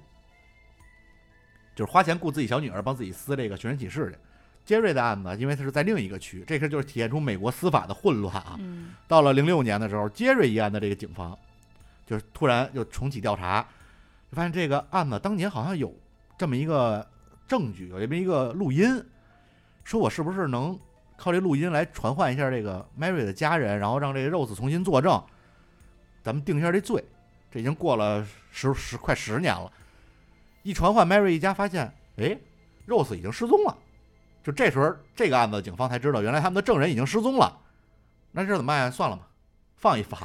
[1.75, 4.19] 就是花钱雇自己小女儿帮自己撕这个寻人启事去。
[4.65, 8.57] 杰瑞的案子，因为他是在另一个区，这个就是体现出美国司法的混乱啊。
[8.59, 11.39] 嗯到了零六年的时候，杰瑞一案的这个警方，
[12.05, 13.63] 就是突然又重启调查，
[14.31, 15.95] 就发现这个案子当年好像有
[16.37, 17.07] 这么一个
[17.47, 19.05] 证据，有这么一个录音，
[19.85, 20.77] 说我是不是能
[21.17, 25.23] 靠这录音来传唤一下这个 Mary 的家人，然后让这个 Rose 重新作证，
[26.25, 27.05] 咱们定一下这罪。
[27.51, 29.71] 这已经过了十十快十年了，
[30.63, 32.37] 一传唤 Mary 一家，发现哎
[32.87, 33.77] ，Rose 已经失踪了。
[34.43, 37.59] 就这时候，这个案子警方才知道，原来他们的证人已经失踪了。
[38.33, 38.91] 那这怎么办呀？
[38.91, 39.27] 算了吧，
[39.77, 40.21] 放一放，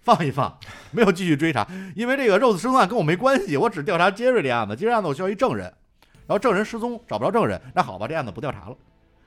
[0.00, 0.58] 放一放，
[0.92, 4.74] 没有继续追查，因为这个 Rose 失踪案跟我没关系，我只调查杰瑞这案子。
[4.74, 5.64] 杰瑞案子我需要一证人，
[6.26, 8.76] 然后证人失踪，找不着证人，那好吧，这案子不调查了，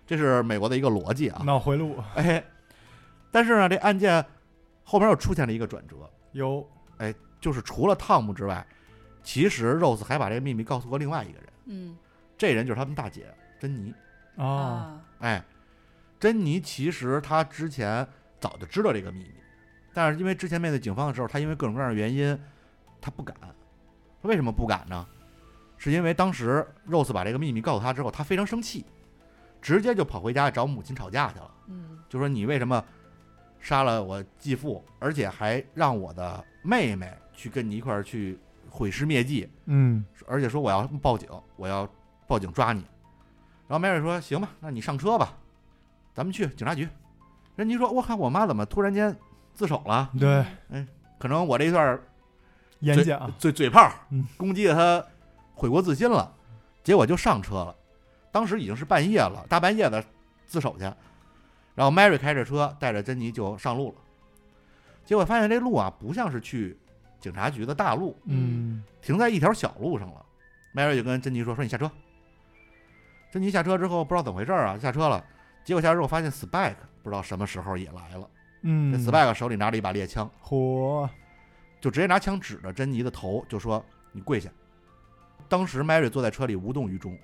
[0.07, 1.41] 这是美国的一个逻辑啊。
[1.45, 2.43] 脑回路哎，
[3.31, 4.25] 但是呢，这案件
[4.83, 6.67] 后边又出现了一个转折，有
[7.39, 8.65] 就是除了汤姆之外，
[9.23, 11.97] 其实 Rose 还把这个秘密告诉过另外一个人，嗯
[12.37, 13.27] 这人就是他们大姐
[13.59, 13.93] 珍妮。
[14.35, 15.43] 哦，啊，哎，
[16.19, 18.07] 珍妮其实她之前
[18.39, 19.33] 早就知道这个秘密，
[19.93, 22.39] 但是因为之前面对警方的时候，她因为各种各样的原因，
[23.01, 23.35] 她不敢。
[23.41, 25.05] 她为什么不敢呢？
[25.77, 28.85] 是因为当时 Rose 把这个秘密告诉她之后，她非常生气，
[29.61, 32.83] 直接就跑回家找母亲吵架去了，嗯就说你为什么
[33.59, 38.37] 杀了我继父，而且还让我的妹妹去跟你一块儿去
[38.69, 41.87] 毁尸灭迹，嗯而且说我要报警，我要
[42.27, 42.85] 报警抓你。
[43.67, 45.37] 然后 Mary 说：“行吧，那你上车吧，
[46.13, 46.87] 咱们去警察局。”
[47.55, 49.15] 珍妮说：“我看我妈怎么突然间
[49.53, 50.09] 自首了？
[50.19, 50.45] 对，
[51.17, 51.99] 可能我这一段
[52.79, 55.05] 演讲嘴嘴炮嗯攻击了她
[55.53, 56.33] 悔过自新了，
[56.83, 57.75] 结果就上车了。
[58.31, 60.03] 当时已经是半夜了，大半夜的
[60.45, 60.83] 自首去。
[61.75, 63.95] 然然后 Mary 开着车带着珍妮就上路了，
[65.09, 66.77] 结果发现这路啊不像是去
[67.19, 70.23] 警察局的大路，嗯停在一条小路上了。
[70.71, 71.91] Mary 就跟珍妮说：“说你下车。”
[73.33, 75.25] 珍妮下车之后不知道怎么回事啊，下车了。
[75.63, 78.29] 结果下车之后发现 Spike 不知道什么时候也来了，
[78.61, 81.09] 嗯这 Spike 手里拿着一把猎枪，嚯，
[81.81, 84.47] 就直接拿枪指着珍妮的头，就说：“你跪下。”
[85.49, 87.17] 当时 Mary 坐在车里无动于衷。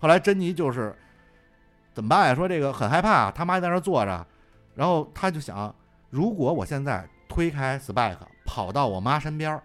[0.00, 0.92] 后来珍妮就是
[1.92, 2.34] 怎么办呀？
[2.34, 4.26] 说这个很害怕，他妈在那坐着，
[4.74, 5.72] 然后他就想，
[6.14, 9.60] 如果我现在推开 Spike 跑到我妈身边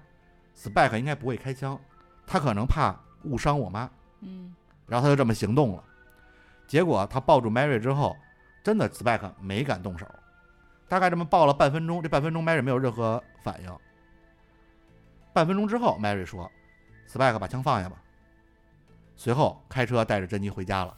[0.57, 1.79] ，Spike 应该不会开枪，
[2.25, 3.87] 他可能怕误伤我妈，
[4.21, 4.55] 嗯
[4.87, 5.83] 然后他就这么行动了。
[6.65, 8.17] 结果他抱住 Mary 之后，
[8.63, 10.07] 真的 Spike 没敢动手，
[10.87, 13.71] 大概这么抱了半分钟，这半分钟 Mary 没有任何反应。
[15.31, 16.51] 半分钟之后，Mary 说
[17.07, 18.01] ：“Spike 把枪放下吧。”
[19.15, 20.97] 随后开车带着珍妮回家了。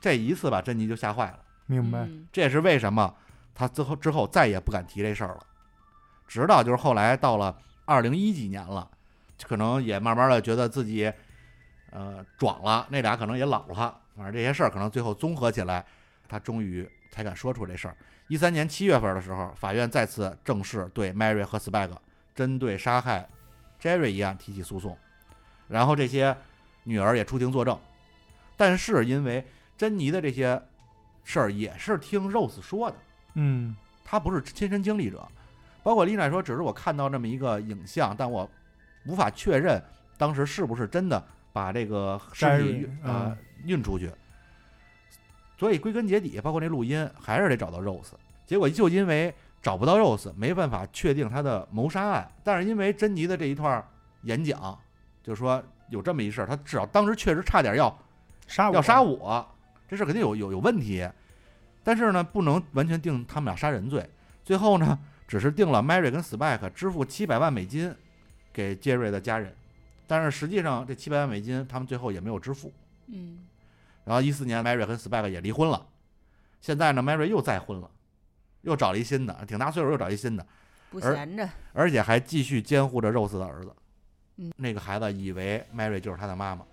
[0.00, 3.14] 这一次把珍妮就吓坏了，明白，嗯这也是为什么
[3.54, 5.46] 他之后之后再也不敢提这事儿了。
[6.26, 8.88] 直到就是后来到了二零一几年了，
[9.42, 11.12] 可能也慢慢的觉得自己
[11.90, 15.84] 呃壮了，那俩可能也老了，反正这些事儿可能最后综合起来，
[16.28, 17.96] 他终于才敢说出这事儿。
[18.28, 21.96] 一三年七月份的时候，法院再次正式对 Mary 和 Spike
[22.32, 23.28] 针对杀害
[23.80, 24.96] Jerry 一案提起诉讼，
[25.66, 26.36] 然后这些
[26.84, 27.76] 女儿也出庭作证，
[28.56, 29.44] 但是因为
[29.76, 30.62] 珍妮的这些
[31.24, 32.96] 事儿也是听 Rose 说的，
[33.34, 35.26] 嗯他不是亲身经历者，
[35.82, 38.50] 包括丽娜说，只是我看到这么一个影像，但我
[39.06, 39.82] 无法确认
[40.18, 44.10] 当时是不是真的把这个尸体 Jerry，运呃运出去。
[45.56, 48.12] 所以归根结底，包括那录音，还是得找到 Rose。
[48.46, 52.28] 结果就因为找不到 Rose，没办法确定他的谋杀案。
[52.42, 53.86] 但是因为珍妮的这一段
[54.22, 54.76] 演讲，
[55.22, 57.96] 就说有这么一事儿，他至少当时确实差点要
[58.46, 59.46] 杀我要杀我，
[59.86, 61.08] 这事儿肯定有有有问题。
[61.82, 64.08] 但是呢，不能完全定他们俩杀人罪。
[64.44, 67.94] 最后呢， 只是定了 Mary 跟 Spike 支付七百万美金
[68.52, 69.54] 给杰瑞的家人，
[70.06, 72.72] 但是实际上这七百万美金他们最后也没有支付。
[73.06, 73.38] 嗯
[74.04, 75.86] 然后一四年，Mary 跟 Spike 也离婚了。
[76.60, 77.88] 现在呢，Mary 又再婚了，
[78.62, 80.44] 又找了一新的，挺大岁数又找一新的，
[80.90, 83.72] 不而闲着，而且还继续监护着 Rose 的儿子。
[84.38, 86.64] 嗯那个孩子以为 Mary 就是他的妈妈，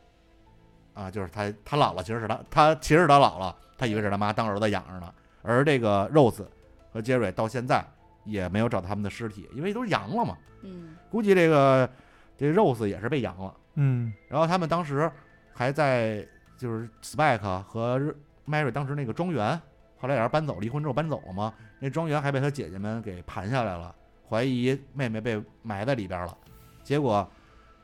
[0.94, 5.14] 啊，就是他他姥姥其实是他他其实是他姥姥，他以为是他妈，当儿子养着呢。
[5.44, 6.46] 而这个 Rose
[6.92, 7.86] 和 Jerry 到现在
[8.26, 10.38] 也没有找到他们的尸体，因为都阳了嘛。
[10.64, 11.90] 嗯估计这个
[12.38, 13.54] 这 Rose 也是被阳了。
[13.76, 15.10] 嗯然后他们当时
[15.54, 18.00] 还在就是 Spike 和
[18.48, 19.62] Mary 当时那个庄园，
[20.00, 21.54] 后来也是搬走，离婚之后搬走了嘛。
[21.80, 23.94] 那庄园还被他姐姐们给盘下来了，
[24.28, 26.36] 怀疑妹妹被埋在里边了。
[26.84, 27.30] 结果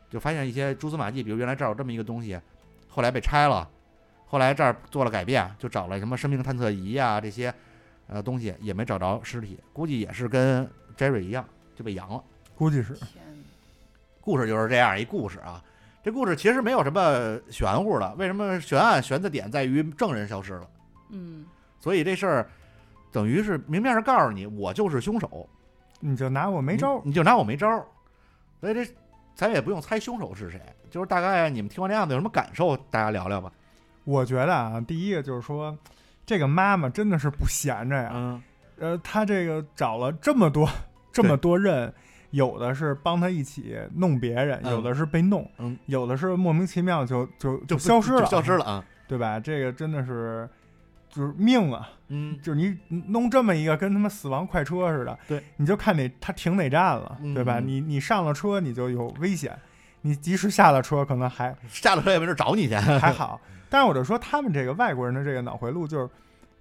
[0.09, 2.39] 就发现一些蛛丝马迹，比如原来这儿有这么一个东西，
[2.87, 3.69] 后来被拆了，
[4.33, 7.53] 后来这儿做了改变，就找了什么生命探测仪呀、这些
[8.07, 10.67] 呃东西，也没找着尸体，估计也是跟
[10.97, 12.23] Jerry 一样就被扬了。
[12.55, 13.23] 估计是，天，
[14.19, 15.63] 故事就是这样一故事啊。
[16.01, 20.67] 这故事其实没有什么玄乎的，为什么悬案悬的点在于证人消失了，
[21.11, 21.45] 嗯
[21.79, 22.49] 所以这事儿
[23.11, 25.47] 等于是明面上告诉你我就是凶手，
[25.99, 27.85] 你就拿我没招儿你，你就拿我没招儿，
[28.59, 28.83] 所以这
[29.35, 33.51] 咱也不用猜凶手是谁，就是大概你们听完这案子有什么感受，大家聊聊吧。
[34.03, 35.77] 我觉得啊，第一个就是说，
[36.25, 38.11] 这个妈妈真的是不闲着呀。
[38.13, 38.41] 嗯
[38.79, 40.67] 呃，她这个找了这么多
[41.13, 41.93] 这么多人，
[42.31, 48.85] 有的是帮她一起弄别人，嗯有的是被弄，嗯有的是莫名其妙就就就消失了，消失了啊。
[49.07, 49.39] 对吧？
[49.39, 50.49] 这个真的是
[51.09, 51.87] 就是命啊！
[52.07, 52.75] 嗯就是你
[53.09, 57.59] 弄这么一个跟他妈死亡快车似的，对，你就看哪他停哪站了，嗯对吧？
[57.59, 59.55] 你你上了车你就有危险，
[60.01, 62.75] 你即使下了车可能还下了车也没人找你去。
[62.97, 63.39] 还好。
[63.73, 66.07] 但是我就说他们这个外国人的这个脑回路，就是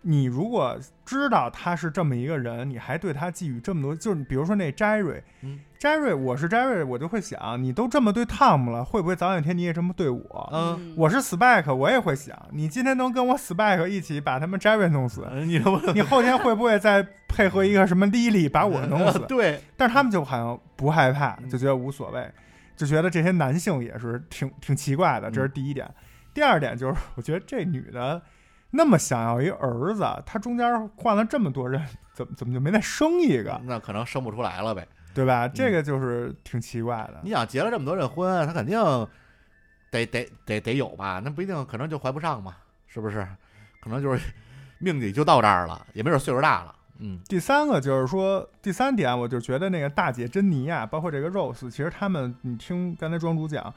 [0.01, 10.51] 你如果知道他是这么一个人，你还对他寄予这么多，就是比如说那 Jerry，嗯 Jerry，我是 Jerry，我就会想，你都这么对 Tom 了，会不会早晚有一天你也这么对我？
[10.55, 15.59] 嗯，我是 Spike，我也会想，你今天能跟我 Spike 一起把他们 Jerry 弄死， 你
[16.01, 19.19] 后天会不会再配合一个什么 Lily 把我弄死？
[19.29, 22.27] 对，但是他们就好像不害怕，就觉得无所谓，
[22.75, 25.87] 就觉得这些男性也是挺挺奇怪的，这是第一点。
[26.35, 28.21] 第二点就是，我觉得这女的
[28.71, 34.87] 那么想要一儿子，她中间换了这么多人，怎么怎么就没再生一个，那可能生不出来了呗。
[35.15, 35.47] 对吧？
[35.47, 37.21] 这个就是挺奇怪的。
[37.23, 38.81] 你想结了这么多任婚，她肯定
[39.91, 41.21] 得得得得有吧？
[41.23, 42.57] 那不一定，可能就怀不上嘛，
[42.87, 43.27] 是不是？
[43.83, 44.33] 可能就是
[44.81, 46.75] 命里就到这儿了，也没准岁数大了。
[47.05, 53.75] 嗯第三个就是说，第三点，我就觉得那个大姐珍妮啊，包括这个 Rose，其实他们，你听刚才庄主讲，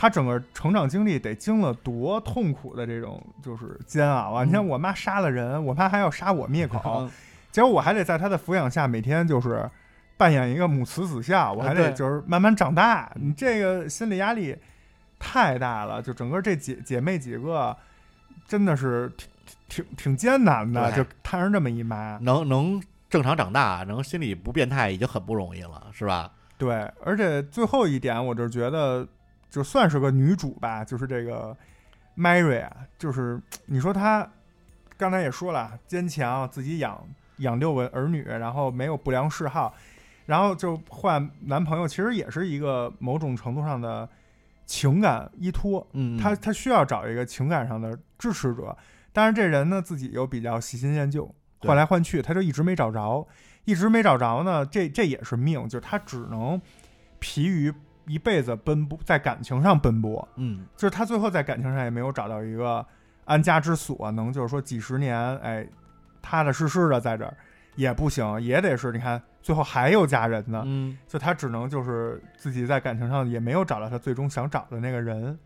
[0.00, 4.44] 他整个成长经历得经了多痛苦的这种就是煎熬啊！
[4.44, 7.10] 嗯你看，我妈杀了人，我妈还要杀我灭口，嗯
[7.50, 9.68] 结果我还得在她的抚养下，每天就是
[10.16, 13.10] 扮演一个母慈子孝，我还得就是慢慢长大。
[13.16, 14.56] 你这个心理压力
[15.18, 17.76] 太大了，就整个这姐姐妹几个
[18.46, 19.28] 真的是挺
[19.68, 22.16] 挺挺艰难的，就摊上这么一妈。
[22.22, 22.80] 能能
[23.10, 26.30] 正常长大，能心理不变态已经很不容易了，是吧？
[26.56, 29.04] 对，而且最后一点，我就觉得
[29.50, 31.56] 就算是个女主吧，就是这个
[32.16, 34.28] Mary 啊，就是你说她
[34.96, 37.02] 刚才也说了，坚强，自己养
[37.38, 39.74] 养六个儿女，然后没有不良嗜好，
[40.26, 44.08] 然后就换男朋友，其实也是一个某种程度上的
[44.66, 45.86] 情感依托。
[45.92, 48.76] 嗯她她需要找一个情感上的支持者，
[49.12, 53.26] 但是这人呢自己又比较喜新厌旧，换来换去，他就一直没找着，
[53.64, 56.60] 一直没找着呢，这这也是命，就是他只能
[57.18, 57.72] 疲于
[58.08, 62.84] 一辈子奔波，在感情上奔波，嗯就是他最后在感情上也没有找到一个
[63.24, 65.66] 安家之所，能就是说几十年，哎，
[66.20, 67.36] 踏踏实实的在这儿
[67.76, 75.38] 也不行，也得是你看最后还有家人呢，嗯就他只能就是自己在感情上也没有找到他最终想找的那个人，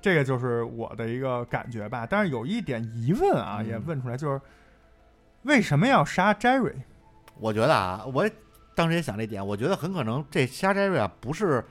[0.00, 2.06] 这个就是我的一个感觉吧。
[2.08, 4.40] 但是有一点疑问啊，嗯也问出来，就是
[5.42, 6.74] 为什么要杀 Jerry？
[7.38, 8.28] 我觉得啊，我
[8.74, 11.64] 当时也想这点，我觉得很可能这瞎 Jerry 啊不是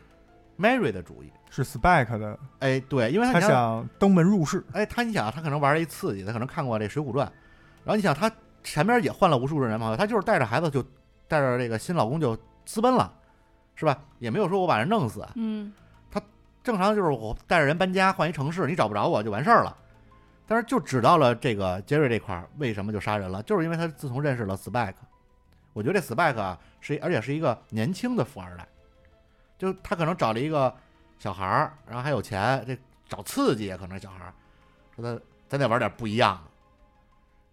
[0.64, 1.30] Mary 的主意。
[1.50, 7.28] 是 Spike 的，哎，对，因为他想登门入室，哎，他你想，他可能玩了一刺激，他可能看过这《水浒传》，
[7.84, 8.32] 然后你想他
[8.64, 10.82] 前面也换了无数个男朋友，他就是带着孩子就
[11.28, 12.36] 带着这个新老公就
[12.66, 13.14] 私奔了，
[13.76, 14.00] 是吧？
[14.18, 15.72] 也没有说我把人弄死，嗯，
[16.10, 16.20] 他
[16.64, 19.78] 正常就是我带着人搬家换一城市，你找不着我就完事儿了。
[20.48, 23.44] 但是就指到了这个杰瑞这块儿，为什么就杀人了？
[23.44, 24.96] 就是因为他自从认识了 Spike，
[25.72, 28.68] 我觉得这 Spike 啊是而且是一个年轻的富二代，
[29.58, 30.74] 就他可能找了一个
[31.20, 32.78] 小孩儿，然后还有钱，这
[33.08, 34.34] 找刺激也可能小孩儿，
[34.96, 36.42] 说他咱得玩点不一样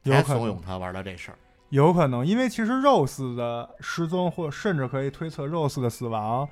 [0.02, 1.38] 的，才有怂恿他玩到这事儿。
[1.68, 6.48] 有可能，因为其实 Rose 的失踪，或甚至可以推测 Rose 的死亡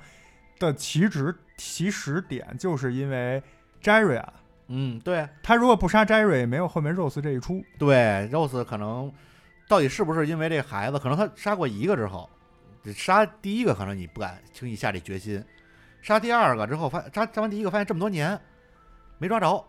[0.59, 3.43] 的起止起始点，就是因为
[3.83, 4.33] Jerry 啊，
[4.67, 7.61] 嗯，对他如果不杀 Jerry，没有后面 Rose 这一出。
[7.77, 9.11] 对，Rose 可能
[9.67, 10.97] 到底是不是因为这孩子？
[10.97, 12.29] 可能他杀过一个之后，
[12.93, 15.43] 杀第一个可能你不敢轻易下这决心，
[16.01, 18.39] 杀第二个之后发杀杀完第一个发现这么多年
[19.17, 19.65] 没抓着，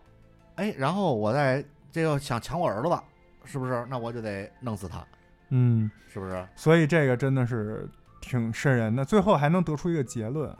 [0.55, 2.99] 哎，然后我再这个想抢我儿子，
[3.45, 3.85] 是不是？
[3.89, 5.05] 那我就得弄死他，
[5.49, 6.47] 嗯，是不是？
[6.55, 7.87] 所以这个真的是
[8.21, 9.03] 挺瘆人的。
[9.03, 10.55] 最后还能得出一个结论，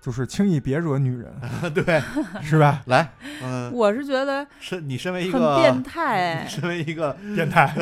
[0.00, 1.32] 就是轻易别惹女人，
[1.74, 2.00] 对，
[2.42, 2.80] 是吧？
[2.86, 7.74] 来，嗯，我是觉得身你身为一个变态身为一个 变态，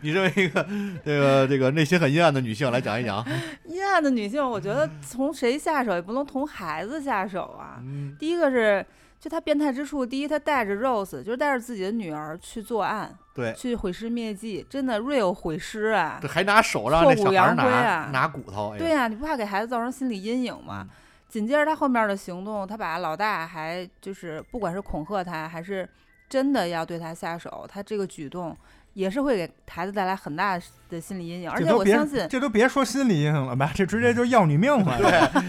[0.00, 0.66] 你身为一个
[1.04, 3.24] 这个这个内心很阴暗的女性来讲一讲，
[3.66, 7.78] 阴暗的女性，我觉得从谁下手也不能从孩子下手啊。
[7.82, 8.84] 嗯，第一个是，
[9.20, 16.26] 就她变态之处，第一，她带着 Rose，就是带着自己的女儿去作案，对，去毁尸灭迹，真的 real 毁尸啊这！
[16.26, 20.86] 还拿手让那小孩儿挫骨扬拿灰啊拿骨头，哎对呀、你不怕给孩子造成心理阴影吗？
[21.30, 25.88] 紧接着他后面的行动，他把老大还就是不管是恐吓他，还是
[26.28, 28.54] 真的要对他下手，他这个举动
[28.94, 31.50] 也是会给孩子带来很大的心理阴影。
[31.50, 34.98] 而且我相信，这都别说心理阴影了吧，这直接就要你命了。
[34.98, 35.42] 对，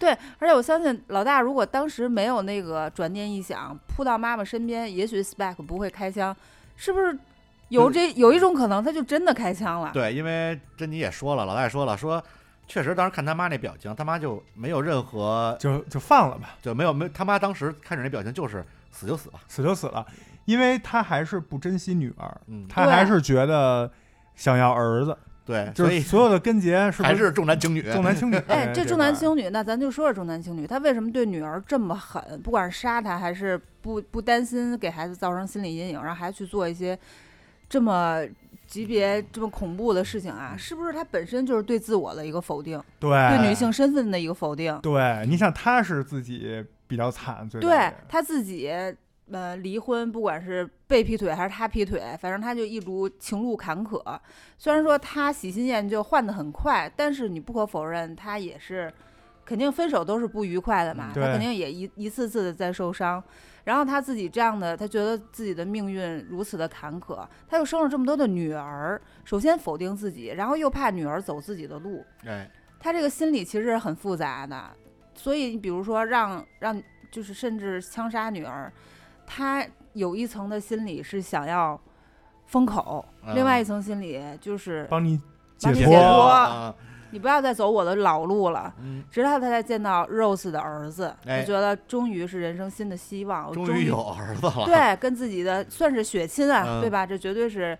[0.00, 6.36] 对，而且我相信老大如果当时没有那个转念一想，扑到妈妈身边，也许 Spike 不会开枪，
[6.76, 7.16] 是不是？
[7.68, 9.90] 有这有一种可能，他就真的开枪了。
[9.92, 12.24] 对，因为珍妮也说了，老大也说了，说
[12.68, 20.06] 确实当时看他妈那表情，他妈就没有任何就就放了吧，就没有没他妈当时开始那表情就是死就死吧，死就死了，
[20.44, 23.90] 因为他还是不珍惜女儿，嗯，他还是觉得
[24.36, 25.16] 想要儿子，
[25.46, 28.36] 对，就所以是所有的根结是不还是重男轻女，重男轻女？
[28.48, 32.22] 哎，这这重男轻女，那咱就说说重男轻女，他为什么对女儿这么狠？
[32.42, 36.98] 不管是杀她，还是不不担心给孩子造成心理阴影，让孩子去做一些
[37.66, 38.20] 这么
[38.68, 40.54] 级别这么恐怖的事情啊？
[40.56, 44.78] 是不是他本身就是对自我的一个否定，对对女性身份的一个否定？
[44.80, 48.70] 对，你想他是自己比较惨，最对他自己。
[49.30, 54.00] 呃，离婚不管是被劈腿还是他劈腿，反正他就一路情路坎坷。
[54.56, 58.90] 虽然说他喜新厌旧换的很快，但是你不可否认，他也是
[59.44, 63.22] 肯定分手都是不愉快的嘛他肯定也一一次次的在受伤。
[63.68, 72.50] 然后他自己这样的，他觉得自己的命运如此的坎坷，他又生了这么多的女儿，首先否定自己，然后又怕女儿走自己的路，哎，
[72.80, 74.70] 他这个心理其实很复杂的，
[75.14, 78.72] 所以你比如说让让就是甚至枪杀女儿，
[79.26, 79.62] 他
[79.92, 81.78] 有一层的心理是想要
[82.46, 85.20] 封口，嗯另外一层心理就是帮你
[85.58, 86.74] 解脱，脱啊，
[87.10, 88.72] 你不要再走我的老路了。
[88.80, 94.64] 嗯，直到他才见到 Rose 的儿子，哎他觉得终于是人生新的希望，终终于有儿子了。
[94.66, 97.06] 对跟自己的算是血亲啊，嗯对吧？
[97.06, 97.78] 这绝对是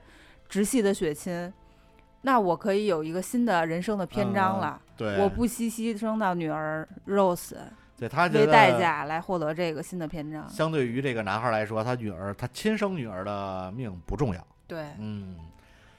[0.49, 1.53] 直系的血亲。
[2.23, 7.55] 那我可以有一个新的人生的篇章了，嗯对，我不惜牺牲到女儿 Rose
[7.97, 10.49] 对他为代价来获得这个新的篇章。
[10.49, 14.47] 相对于这个男孩来说，他女儿，他亲生女儿的命不重要。
[14.67, 15.37] 对，嗯，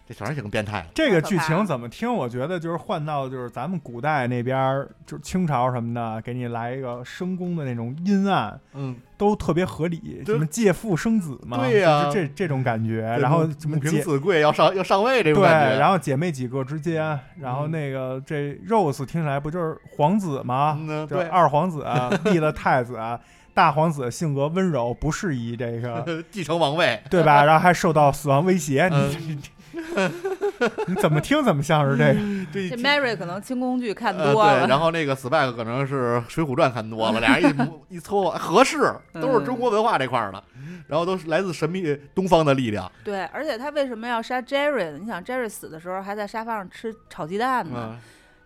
[0.09, 0.87] 这小孩挺变态的。
[0.95, 2.11] 这个剧情怎么听？
[2.11, 10.23] 我觉得就是换到就是咱们古代那边儿，就是清朝什么的，给你来一个深宫的那种阴暗，嗯，都特别合理。
[10.25, 13.01] 什么借腹生子嘛，对呀就是这这种感觉。
[13.21, 15.77] 然后什么母凭子贵要上要上位这种对，感觉。
[15.79, 20.75] 然后姐妹几个之间，然后嗯那个这 Rose 听起来不就是皇子吗？
[20.79, 23.19] 嗯，对，二皇子啊立了太子啊，
[23.53, 26.99] 大皇子性格温柔，不适宜这个， 继承王位。
[27.11, 27.45] 对吧？
[27.45, 29.39] 然后还受到死亡威胁，你嗯，你
[30.99, 32.19] 怎么听怎么像是这个？
[32.51, 37.55] 这这 Mary 可能清宫剧看呃多了，对，然后那个 Spike 可能是《水浒传》看多了， 俩人
[37.89, 40.43] 一一搓合适，都是中国文化这块儿的，
[40.87, 42.91] 然后都是来自神秘东方的力量。
[43.03, 44.97] 对，而且他为什么要杀 Jerry 呢？
[44.99, 47.99] 你想，Jerry 死的时候还在沙发上吃炒鸡蛋呢，嗯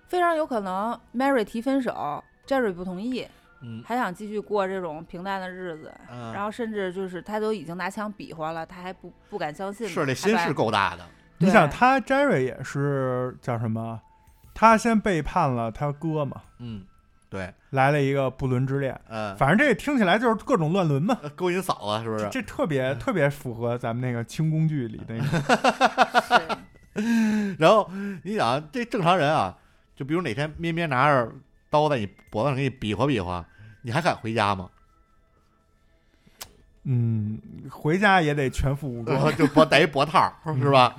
[0.07, 3.25] 非常有可能 Mary 提分手，Jerry 不同意，
[3.61, 11.03] 嗯还想继续过这种平淡的日子，嗯，然后甚至就是他都已经拿枪比划了，他还不不敢相信，是这心是够大的。
[11.37, 13.99] 你想他 Jerry 也是叫什么？
[14.53, 16.85] 他先背叛了他哥嘛，嗯，
[17.29, 18.99] 对，来了一个不伦之恋。
[19.09, 22.29] 嗯，反正这听起来就是各种乱伦嘛，呃勾引嫂子是不是？
[22.29, 26.61] 这特别特别符合咱们那个清宫剧里那个。
[27.01, 27.89] 是然后
[28.23, 29.57] 你想，这正常人啊，
[29.95, 31.31] 就比如哪天咩咩拿着
[31.71, 33.43] 刀在你脖子上给你比划比划，
[33.81, 34.69] 你还敢回家吗？
[36.85, 39.33] 嗯，回家也得全副武装。
[39.37, 40.95] 就脖戴一脖套儿是吧？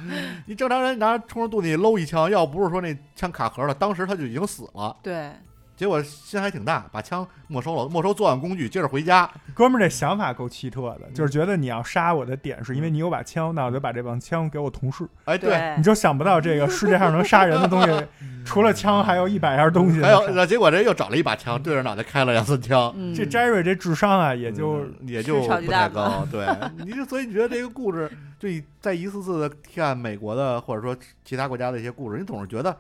[0.47, 4.97] 你正常人拿冲着肚子里搂一枪，要不是说那枪卡壳了，当时他就已经死了。
[5.03, 5.31] 对，
[5.77, 9.29] 结果心还挺大，把枪没收了，没收作案工具，接着回家。
[9.55, 15.07] 哥们儿这想法够奇特的，就是觉得你要杀我的点是因为你有把枪，那我就把这把枪给我同事。
[15.25, 18.07] 哎，对你，就想不到这个世界上能杀人的东西，
[18.45, 20.01] 除了枪还有一百样东西。
[20.01, 26.27] 还有，那结果这又找了一把枪，对着脑袋开了两次枪，嗯，这 Jerry 这智商啊，也就嗯也就不太高。
[26.31, 26.47] 对，
[26.85, 32.77] 你就所以你觉得这个故事，就你在一次次的看美国的或者说其他国家的一些故事，你总是觉得，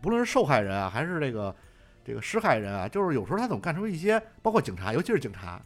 [0.00, 1.54] 不论是受害人啊，还是这个
[2.04, 5.60] 这个施害人啊，就是有时候他总干出一些，包括警察，尤其是警察，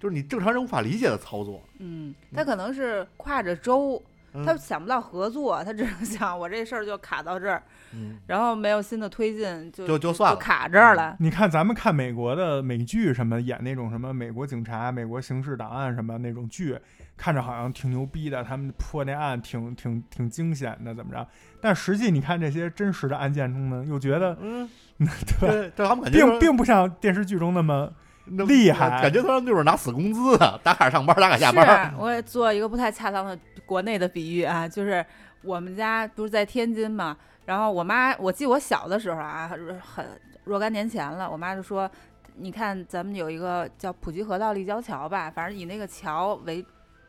[0.00, 1.62] 就是你正常人无法理解的操作。
[1.78, 4.02] 嗯，他可能是跨着州，
[4.32, 7.62] 嗯他想不到合作，他只能想我这事儿就卡到这儿，
[7.92, 11.16] 嗯，然后没有新的推进，就就就算了卡这儿了。
[11.20, 16.78] 你看咱们看美国的美剧什么演那种什么美国警察、美国刑事档案什么那种剧，
[17.16, 21.26] 看着好像挺牛逼的，他们破那案挺挺挺惊险的，怎么着？
[21.60, 24.68] 但实际你看这些真实的案件中呢，又觉得嗯，
[24.98, 27.92] 对吧，对，这他们感觉并并不像电视剧中那么
[28.26, 31.90] 那厉害感觉他们就是拿死工资的，打卡上班，打卡下班。
[31.90, 35.04] 是，我也做一个不太恰当的国内的比喻啊，就是
[35.42, 37.16] 我们家不是在天津嘛，
[37.46, 40.06] 然后我妈，我记我小的时候啊，很
[40.44, 41.90] 若干年前了，我妈就说，
[42.36, 46.64] 你看咱们有一个叫普吉河道立交桥吧，反正以那个桥为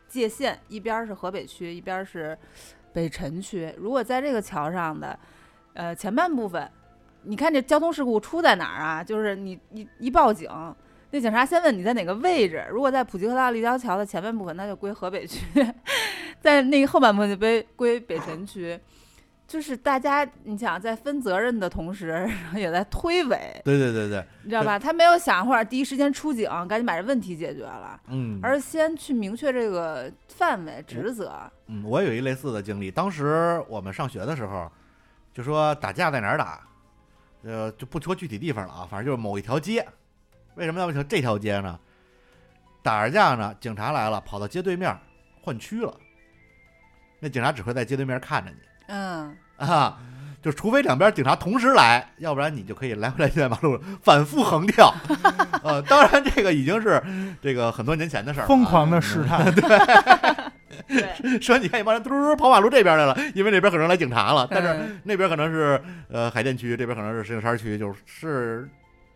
[0.08, 2.38] 界限，一边是河北区，一边是
[2.94, 3.74] 北辰区。
[3.78, 5.20] 如果在这个桥上的，
[5.74, 6.70] 呃前半部分，
[7.24, 9.04] 你看这交通事故出在哪儿啊？
[9.04, 10.50] 就是你你一报警，
[11.12, 15.40] 那警察先问你在哪个位置，如果在普吉河道立交桥的前半部分，那就归河北区；
[16.40, 18.80] 在那个后半部分就归归北辰区。
[19.48, 24.78] 就是大家，你想在分责任的同时，然后也在推诿，对对对对，你知道吧？
[24.78, 31.40] 他没有想或者第一时间出警，赶紧把这问题解决了，嗯，而是先去明确这个范围职责。
[31.68, 32.92] 嗯，我有一类似的经历。
[32.92, 34.70] 当时我们上学的时候，
[35.34, 36.68] 就说打架在哪儿打，
[37.44, 39.88] 呃，就不说具体地方了啊，反正就是某一条街。
[40.56, 41.80] 为什么要说这条街呢？
[42.84, 44.94] 打着架呢，警察来了，跑到街对面
[45.42, 45.96] 换区了。
[47.20, 49.98] 那警察只会在街对面看着你嗯，啊，
[50.42, 54.94] 就除非两边警察同时来，要不然你就可以来回来去在马路反复横跳。
[55.64, 57.02] 呃，当然这个已经是
[57.42, 59.54] 这个很多年前的事儿了啊，疯狂的试探。
[59.54, 68.70] 对， 说你看一帮人嘟嘟跑马路这边来了，因为那边可能来警察了，但是嗯那边可能是呃海淀区，这边可能是石景山区，就是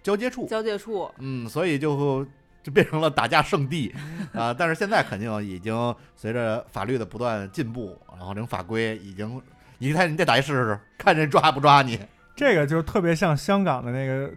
[0.04, 2.26] 交接处，交界处，嗯，所以就
[2.64, 3.94] 就变成了打架圣地
[4.34, 9.42] 啊、但是现在肯定已经随着法律的不断进步，然后这种法规已经，
[9.82, 12.00] 你看你再打一试试，看人抓不抓你。
[12.36, 14.32] 这个就特别像香港的那个，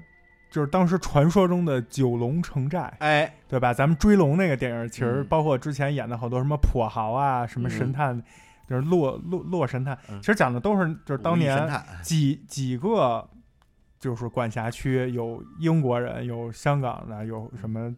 [0.51, 3.75] 就是当时传说中的九龙城寨，哎，对吧？
[3.75, 5.27] 咱们追龙那个电影，其实嗯。
[5.27, 8.19] 包括之前演的好多什么跛豪啊，什么神探，
[8.67, 10.19] 就是洛洛洛神探，嗯。
[10.21, 11.71] 其实讲的都是就是当年
[12.03, 13.29] 几几个
[14.01, 17.95] 就是管辖区有英国人，有香港的，有什么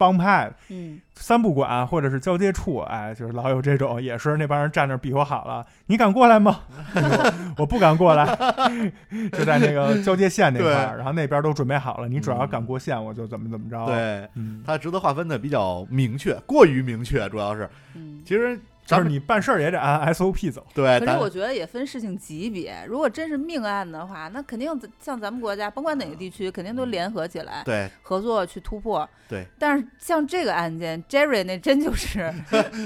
[0.00, 6.60] 帮派，嗯，三不管或者是交接处，哎，就是老有这种，也是那帮人站那儿比划好了，你敢过来吗？
[6.94, 8.24] 我 我不敢过来，
[9.36, 18.22] 就在那个交界线那块儿，然后那边都准备好了，你只要敢过线，我就怎么怎么着。，对，嗯，它职责划分的比较明确，过于明确，主要是嗯。
[18.24, 20.66] 其实就是你办事儿也得按 SOP 走。
[20.74, 24.68] 对，可是我觉得也分事情级别，如果真是命案的话，那肯定
[24.98, 29.08] 像咱们国家，甭管哪个地区，肯定都联合起来对合作去突破。
[29.28, 32.32] 对，但是像这个案件，Jerry 那真就是，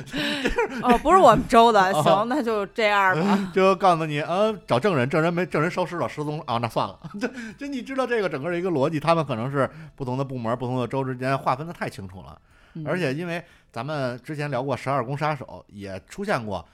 [0.82, 3.38] 哦，不是我们州的，行，那就这样吧。
[3.55, 6.99] 就告诉你，呃，找证人，证人没证人消失了，失踪了啊，那算了。
[7.18, 12.38] 这这你知道这个整个的一个逻辑，他们可能是不同的部门、不同的州之间划分的太清楚了。
[12.76, 13.40] 嗯而且因为
[13.75, 16.64] 咱们之前聊过《十二宫杀手》，也出现过，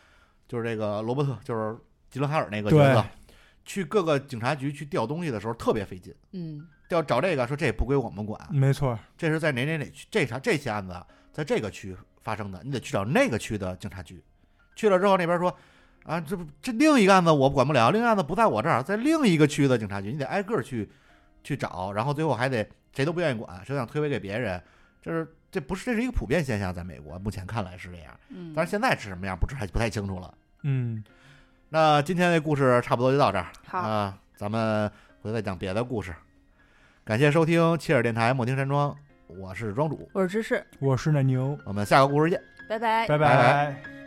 [0.47, 1.75] 就是这个罗伯特，就是
[2.11, 3.03] 吉伦哈尔那个角色，
[3.65, 6.15] 去各个警察局去调东西的时候特别费劲。
[6.33, 10.95] 嗯调找这个说这也不归我们管，没错，这是在哪哪哪区，这啥这起案子
[11.33, 14.23] 在这个区发生的，你得去找那个区的警察局。
[14.77, 15.57] 去了之后，那边说
[16.05, 20.91] 啊，这不这另一个案子我管不了，另一个案子不在我这儿，在另一个区的警察局，你得挨个儿去
[21.43, 24.63] 去找，然后最后还得谁都不愿意管，谁想推诿给别人，
[25.01, 30.33] 就是这不是这是一个普遍现象，在美国目前看来是这样，嗯，但是现在是什么样不知还不太清楚了。
[30.63, 31.03] 嗯，
[31.69, 33.47] 那今天的故事差不多就到这儿。
[33.67, 34.89] 好，啊，咱们
[35.23, 36.15] 回头再讲别的故事。
[37.05, 38.97] 感谢收听切尔电台莫听山庄，
[39.27, 42.41] 我是庄主，我是芝士，我是奶牛，我们下个故事见。
[42.69, 43.09] 拜拜。
[43.09, 43.29] 拜拜。
[43.29, 44.00] 拜拜